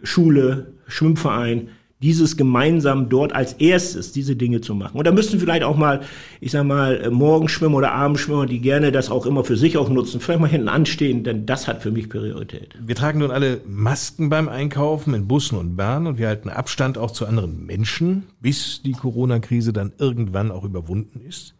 [0.00, 4.96] Schule, Schwimmverein, dieses gemeinsam dort als erstes diese Dinge zu machen.
[4.96, 6.02] Und da müssten vielleicht auch mal,
[6.40, 10.20] ich sag mal, Morgenschwimmer oder Abendschwimmer, die gerne das auch immer für sich auch nutzen,
[10.20, 12.76] vielleicht mal hinten anstehen, denn das hat für mich Priorität.
[12.80, 16.98] Wir tragen nun alle Masken beim Einkaufen in Bussen und Bahnen und wir halten Abstand
[16.98, 21.56] auch zu anderen Menschen, bis die Corona-Krise dann irgendwann auch überwunden ist.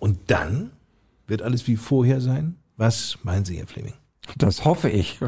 [0.00, 0.72] Und dann
[1.26, 2.56] wird alles wie vorher sein?
[2.76, 3.94] Was meinen Sie, Herr Fleming?
[4.36, 5.18] Das hoffe ich.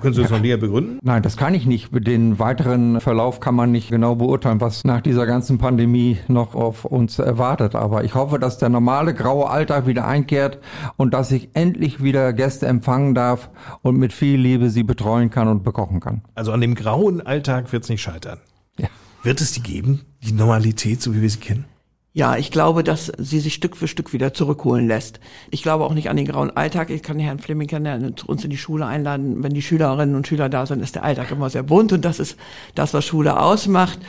[0.00, 0.98] Können Sie das noch näher begründen?
[1.02, 1.90] Nein, das kann ich nicht.
[1.92, 6.84] Den weiteren Verlauf kann man nicht genau beurteilen, was nach dieser ganzen Pandemie noch auf
[6.84, 7.74] uns erwartet.
[7.74, 10.58] Aber ich hoffe, dass der normale graue Alltag wieder einkehrt
[10.96, 13.50] und dass ich endlich wieder Gäste empfangen darf
[13.82, 16.22] und mit viel Liebe sie betreuen kann und bekochen kann.
[16.34, 18.38] Also an dem grauen Alltag wird es nicht scheitern.
[18.78, 18.88] Ja.
[19.22, 21.66] Wird es die geben, die Normalität, so wie wir sie kennen?
[22.12, 25.20] Ja, ich glaube, dass sie sich Stück für Stück wieder zurückholen lässt.
[25.50, 26.90] Ich glaube auch nicht an den grauen Alltag.
[26.90, 29.44] Ich kann Herrn Fleming kann uns in die Schule einladen.
[29.44, 32.18] Wenn die Schülerinnen und Schüler da sind, ist der Alltag immer sehr bunt und das
[32.18, 32.36] ist
[32.74, 34.00] das, was Schule ausmacht.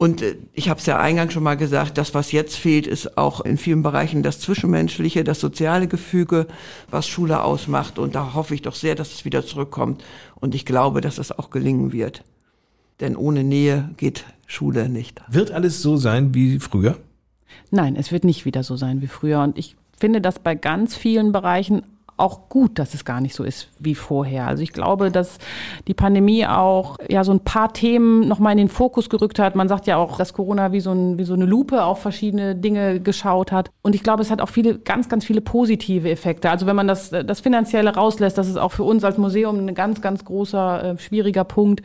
[0.00, 3.16] Und äh, ich habe es ja eingangs schon mal gesagt, das, was jetzt fehlt, ist
[3.16, 6.46] auch in vielen Bereichen das Zwischenmenschliche, das soziale Gefüge,
[6.90, 7.98] was Schule ausmacht.
[7.98, 10.04] Und da hoffe ich doch sehr, dass es wieder zurückkommt.
[10.36, 12.22] Und ich glaube, dass es auch gelingen wird.
[13.00, 15.22] Denn ohne Nähe geht Schule nicht.
[15.28, 16.98] Wird alles so sein wie früher?
[17.70, 19.40] Nein, es wird nicht wieder so sein wie früher.
[19.42, 21.82] Und ich finde das bei ganz vielen Bereichen
[22.20, 24.46] auch gut, dass es gar nicht so ist wie vorher.
[24.46, 25.38] Also ich glaube, dass
[25.88, 29.56] die Pandemie auch ja so ein paar Themen nochmal in den Fokus gerückt hat.
[29.56, 32.54] Man sagt ja auch, dass Corona wie so, ein, wie so eine Lupe auf verschiedene
[32.54, 33.70] Dinge geschaut hat.
[33.82, 36.50] Und ich glaube, es hat auch viele, ganz, ganz viele positive Effekte.
[36.50, 39.74] Also wenn man das, das Finanzielle rauslässt, das ist auch für uns als Museum ein
[39.74, 41.82] ganz, ganz großer, äh, schwieriger Punkt.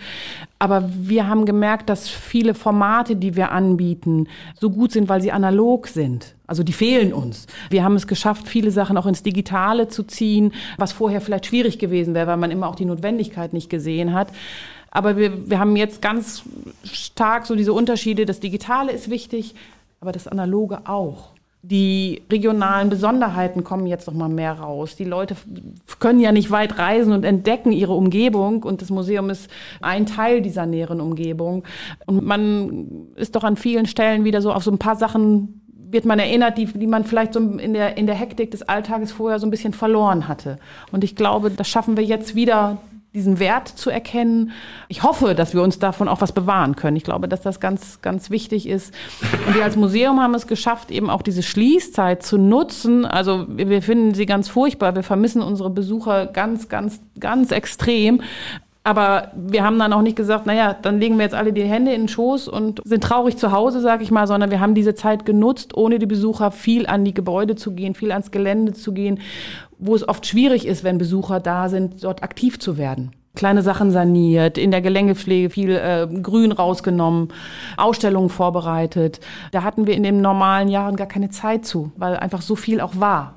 [0.57, 4.27] Aber wir haben gemerkt, dass viele Formate, die wir anbieten,
[4.57, 6.33] so gut sind, weil sie analog sind.
[6.47, 7.47] Also die fehlen uns.
[7.69, 11.77] Wir haben es geschafft, viele Sachen auch ins Digitale zu ziehen, was vorher vielleicht schwierig
[11.77, 14.29] gewesen wäre, weil man immer auch die Notwendigkeit nicht gesehen hat.
[14.91, 16.43] Aber wir, wir haben jetzt ganz
[16.83, 18.25] stark so diese Unterschiede.
[18.25, 19.55] Das Digitale ist wichtig,
[19.99, 21.34] aber das Analoge auch.
[21.67, 24.95] Die regionalen Besonderheiten kommen jetzt noch mal mehr raus.
[24.95, 25.35] Die Leute
[25.99, 29.49] können ja nicht weit reisen und entdecken ihre Umgebung und das Museum ist
[29.81, 31.63] ein Teil dieser näheren Umgebung.
[32.05, 36.05] Und man ist doch an vielen Stellen wieder so auf so ein paar Sachen wird
[36.05, 39.39] man erinnert, die, die man vielleicht so in der, in der Hektik des Alltages vorher
[39.39, 40.57] so ein bisschen verloren hatte.
[40.91, 42.77] Und ich glaube, das schaffen wir jetzt wieder,
[43.15, 44.51] diesen Wert zu erkennen.
[44.89, 46.97] Ich hoffe, dass wir uns davon auch was bewahren können.
[46.97, 48.93] Ich glaube, dass das ganz, ganz wichtig ist.
[49.47, 53.05] Und wir als Museum haben es geschafft, eben auch diese Schließzeit zu nutzen.
[53.05, 54.95] Also wir finden sie ganz furchtbar.
[54.95, 58.21] Wir vermissen unsere Besucher ganz, ganz, ganz extrem.
[58.85, 61.91] Aber wir haben dann auch nicht gesagt, naja, dann legen wir jetzt alle die Hände
[61.91, 64.93] in den Schoß und sind traurig zu Hause, sag ich mal, sondern wir haben diese
[64.93, 68.93] Zeit genutzt, ohne die Besucher viel an die Gebäude zu gehen, viel ans Gelände zu
[68.93, 69.21] gehen,
[69.79, 73.91] wo es oft schwierig ist, wenn Besucher da sind, dort aktiv zu werden kleine Sachen
[73.91, 77.33] saniert, in der Gelängepflege viel äh, Grün rausgenommen,
[77.75, 79.19] Ausstellungen vorbereitet.
[79.51, 82.79] Da hatten wir in den normalen Jahren gar keine Zeit zu, weil einfach so viel
[82.79, 83.34] auch war.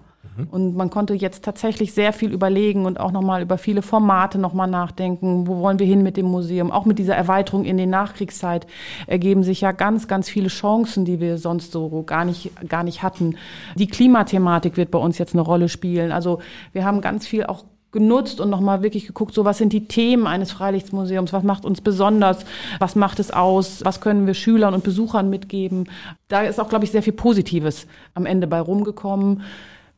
[0.51, 4.69] Und man konnte jetzt tatsächlich sehr viel überlegen und auch nochmal über viele Formate nochmal
[4.69, 5.47] nachdenken.
[5.47, 6.71] Wo wollen wir hin mit dem Museum?
[6.71, 8.67] Auch mit dieser Erweiterung in die Nachkriegszeit
[9.07, 13.03] ergeben sich ja ganz, ganz viele Chancen, die wir sonst so gar nicht, gar nicht
[13.03, 13.37] hatten.
[13.77, 16.13] Die Klimathematik wird bei uns jetzt eine Rolle spielen.
[16.13, 16.41] Also
[16.73, 20.27] wir haben ganz viel auch genutzt und nochmal wirklich geguckt, so was sind die Themen
[20.27, 22.45] eines Freilichtmuseums, was macht uns besonders,
[22.79, 25.89] was macht es aus, was können wir Schülern und Besuchern mitgeben.
[26.29, 29.43] Da ist auch, glaube ich, sehr viel Positives am Ende bei rumgekommen.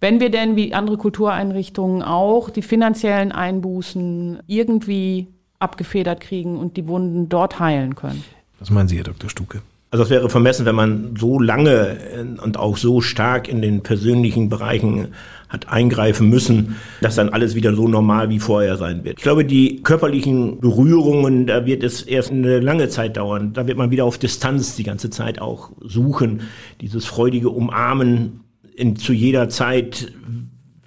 [0.00, 5.28] Wenn wir denn wie andere Kultureinrichtungen auch die finanziellen Einbußen irgendwie
[5.58, 8.24] abgefedert kriegen und die Wunden dort heilen können.
[8.58, 9.28] Was meinen Sie, Herr Dr.
[9.28, 9.60] Stuke?
[9.92, 14.48] Also es wäre vermessen, wenn man so lange und auch so stark in den persönlichen
[14.48, 15.08] Bereichen
[15.48, 19.18] hat eingreifen müssen, dass dann alles wieder so normal wie vorher sein wird.
[19.18, 23.52] Ich glaube, die körperlichen Berührungen, da wird es erst eine lange Zeit dauern.
[23.52, 26.42] Da wird man wieder auf Distanz die ganze Zeit auch suchen.
[26.80, 28.44] Dieses freudige Umarmen
[28.74, 30.12] in, zu jeder Zeit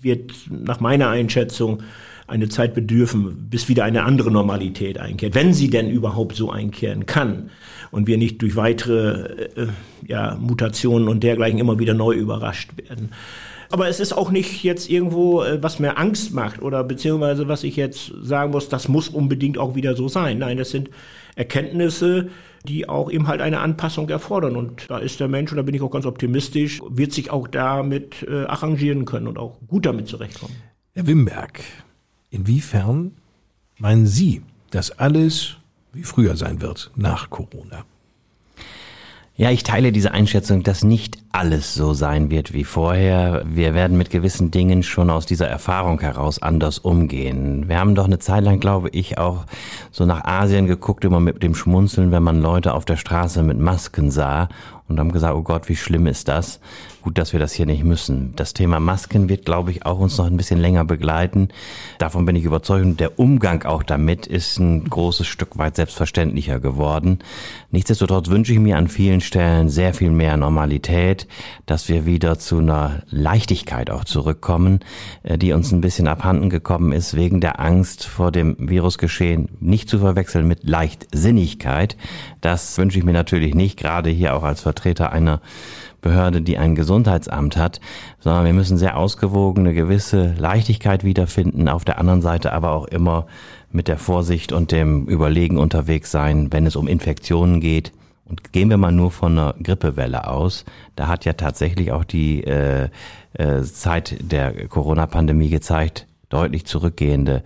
[0.01, 1.83] wird nach meiner Einschätzung
[2.27, 7.05] eine Zeit bedürfen, bis wieder eine andere Normalität einkehrt, wenn sie denn überhaupt so einkehren
[7.05, 7.49] kann
[7.91, 9.67] und wir nicht durch weitere äh,
[10.07, 13.09] ja, Mutationen und dergleichen immer wieder neu überrascht werden.
[13.69, 17.63] Aber es ist auch nicht jetzt irgendwo, äh, was mir Angst macht oder beziehungsweise was
[17.63, 20.39] ich jetzt sagen muss, das muss unbedingt auch wieder so sein.
[20.39, 20.89] Nein, das sind
[21.35, 22.29] Erkenntnisse,
[22.63, 24.55] die auch eben halt eine Anpassung erfordern.
[24.55, 27.47] Und da ist der Mensch, und da bin ich auch ganz optimistisch, wird sich auch
[27.47, 30.55] damit äh, arrangieren können und auch gut damit zurechtkommen.
[30.93, 31.61] Herr Wimberg,
[32.29, 33.13] inwiefern
[33.77, 34.41] meinen Sie,
[34.71, 35.57] dass alles
[35.93, 37.85] wie früher sein wird nach Corona?
[39.35, 43.41] Ja, ich teile diese Einschätzung, dass nicht alles so sein wird wie vorher.
[43.47, 47.67] Wir werden mit gewissen Dingen schon aus dieser Erfahrung heraus anders umgehen.
[47.67, 49.45] Wir haben doch eine Zeit lang, glaube ich, auch
[49.89, 53.57] so nach Asien geguckt, immer mit dem Schmunzeln, wenn man Leute auf der Straße mit
[53.57, 54.49] Masken sah
[54.87, 56.59] und haben gesagt, oh Gott, wie schlimm ist das?
[57.03, 58.31] Gut, dass wir das hier nicht müssen.
[58.37, 61.49] Das Thema Masken wird, glaube ich, auch uns noch ein bisschen länger begleiten.
[61.97, 62.85] Davon bin ich überzeugt.
[62.85, 67.19] Und der Umgang auch damit ist ein großes Stück weit selbstverständlicher geworden.
[67.71, 71.27] Nichtsdestotrotz wünsche ich mir an vielen Stellen sehr viel mehr Normalität,
[71.65, 74.79] dass wir wieder zu einer Leichtigkeit auch zurückkommen,
[75.23, 79.49] äh, die uns ein bisschen abhanden gekommen ist wegen der Angst vor dem Virusgeschehen.
[79.59, 81.97] Nicht zu verwechseln mit Leichtsinnigkeit.
[82.39, 85.41] Das wünsche ich mir natürlich nicht, gerade hier auch als Vertreter einer
[86.03, 87.81] Behörde, die ein Gesundheitsamt hat,
[88.19, 92.85] sondern wir müssen sehr ausgewogen eine gewisse Leichtigkeit wiederfinden, auf der anderen Seite aber auch
[92.85, 93.25] immer
[93.71, 97.91] mit der Vorsicht und dem Überlegen unterwegs sein, wenn es um Infektionen geht.
[98.25, 100.63] Und gehen wir mal nur von einer Grippewelle aus.
[100.95, 102.89] Da hat ja tatsächlich auch die äh,
[103.33, 107.43] äh, Zeit der Corona-Pandemie gezeigt, deutlich zurückgehende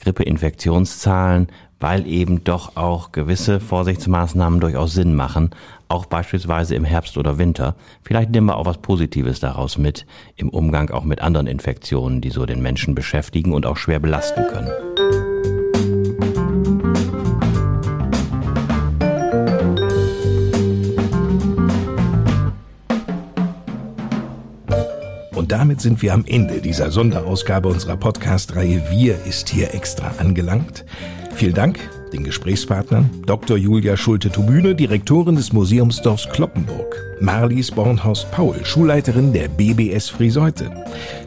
[0.00, 1.48] Grippeinfektionszahlen,
[1.80, 5.50] weil eben doch auch gewisse Vorsichtsmaßnahmen durchaus Sinn machen,
[5.88, 7.74] auch beispielsweise im Herbst oder Winter.
[8.02, 10.06] Vielleicht nehmen wir auch was Positives daraus mit
[10.36, 14.46] im Umgang auch mit anderen Infektionen, die so den Menschen beschäftigen und auch schwer belasten
[14.46, 14.70] können.
[25.34, 30.84] Und damit sind wir am Ende dieser Sonderausgabe unserer Podcast-Reihe Wir ist hier extra angelangt.
[31.34, 31.78] Vielen Dank
[32.12, 33.56] den Gesprächspartnern Dr.
[33.56, 40.70] Julia Schulte-Tubüne, Direktorin des Museumsdorfs Kloppenburg, Marlies Bornhorst-Paul, Schulleiterin der BBS Frieseute,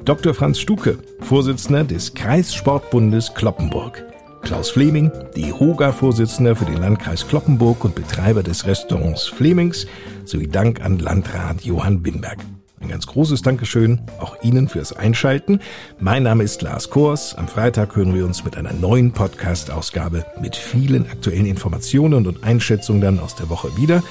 [0.05, 0.33] Dr.
[0.33, 4.03] Franz Stuke, Vorsitzender des Kreissportbundes Kloppenburg,
[4.41, 9.85] Klaus Fleming, die Hoga-Vorsitzende für den Landkreis Kloppenburg und Betreiber des Restaurants Flemings,
[10.25, 12.39] sowie Dank an Landrat Johann Binberg.
[12.81, 15.59] Ein ganz großes Dankeschön auch Ihnen fürs Einschalten.
[15.99, 17.35] Mein Name ist Lars Kors.
[17.35, 23.01] Am Freitag hören wir uns mit einer neuen Podcast-Ausgabe mit vielen aktuellen Informationen und Einschätzungen
[23.01, 24.01] dann aus der Woche wieder.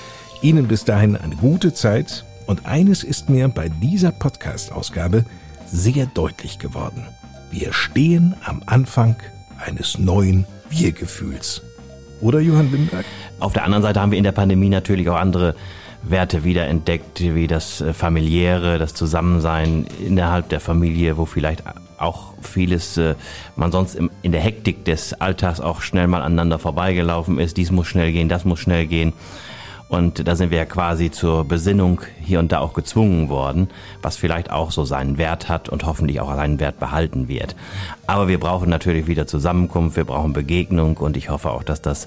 [0.40, 2.24] Ihnen bis dahin eine gute Zeit.
[2.46, 5.24] Und eines ist mir bei dieser Podcast-Ausgabe
[5.66, 7.06] sehr deutlich geworden.
[7.50, 9.16] Wir stehen am Anfang
[9.58, 11.62] eines neuen Wir-Gefühls.
[12.20, 13.04] Oder Johann Wimberg?
[13.40, 15.56] Auf der anderen Seite haben wir in der Pandemie natürlich auch andere
[16.02, 21.62] Werte wiederentdeckt, wie das äh, familiäre, das Zusammensein innerhalb der Familie, wo vielleicht
[21.98, 23.14] auch vieles äh,
[23.56, 27.56] man sonst in der Hektik des Alltags auch schnell mal aneinander vorbeigelaufen ist.
[27.56, 29.12] Dies muss schnell gehen, das muss schnell gehen.
[29.90, 33.68] Und da sind wir ja quasi zur Besinnung hier und da auch gezwungen worden,
[34.02, 37.56] was vielleicht auch so seinen Wert hat und hoffentlich auch seinen Wert behalten wird.
[38.06, 42.06] Aber wir brauchen natürlich wieder Zusammenkunft, wir brauchen Begegnung und ich hoffe auch, dass das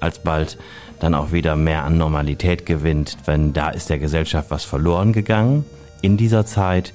[0.00, 0.58] alsbald
[1.00, 5.64] dann auch wieder mehr an Normalität gewinnt, wenn da ist der Gesellschaft was verloren gegangen
[6.02, 6.92] in dieser Zeit.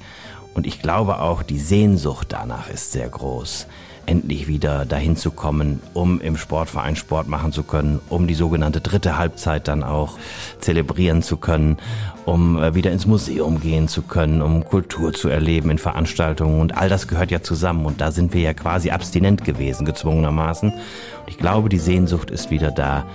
[0.53, 3.67] Und ich glaube auch, die Sehnsucht danach ist sehr groß,
[4.05, 8.81] endlich wieder dahin zu kommen, um im Sportverein Sport machen zu können, um die sogenannte
[8.81, 10.17] dritte Halbzeit dann auch
[10.59, 11.77] zelebrieren zu können,
[12.25, 16.59] um äh, wieder ins Museum gehen zu können, um Kultur zu erleben in Veranstaltungen.
[16.59, 17.85] Und all das gehört ja zusammen.
[17.85, 20.71] Und da sind wir ja quasi abstinent gewesen, gezwungenermaßen.
[20.71, 23.05] Und ich glaube, die Sehnsucht ist wieder da,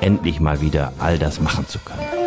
[0.00, 2.23] endlich mal wieder all das machen zu können.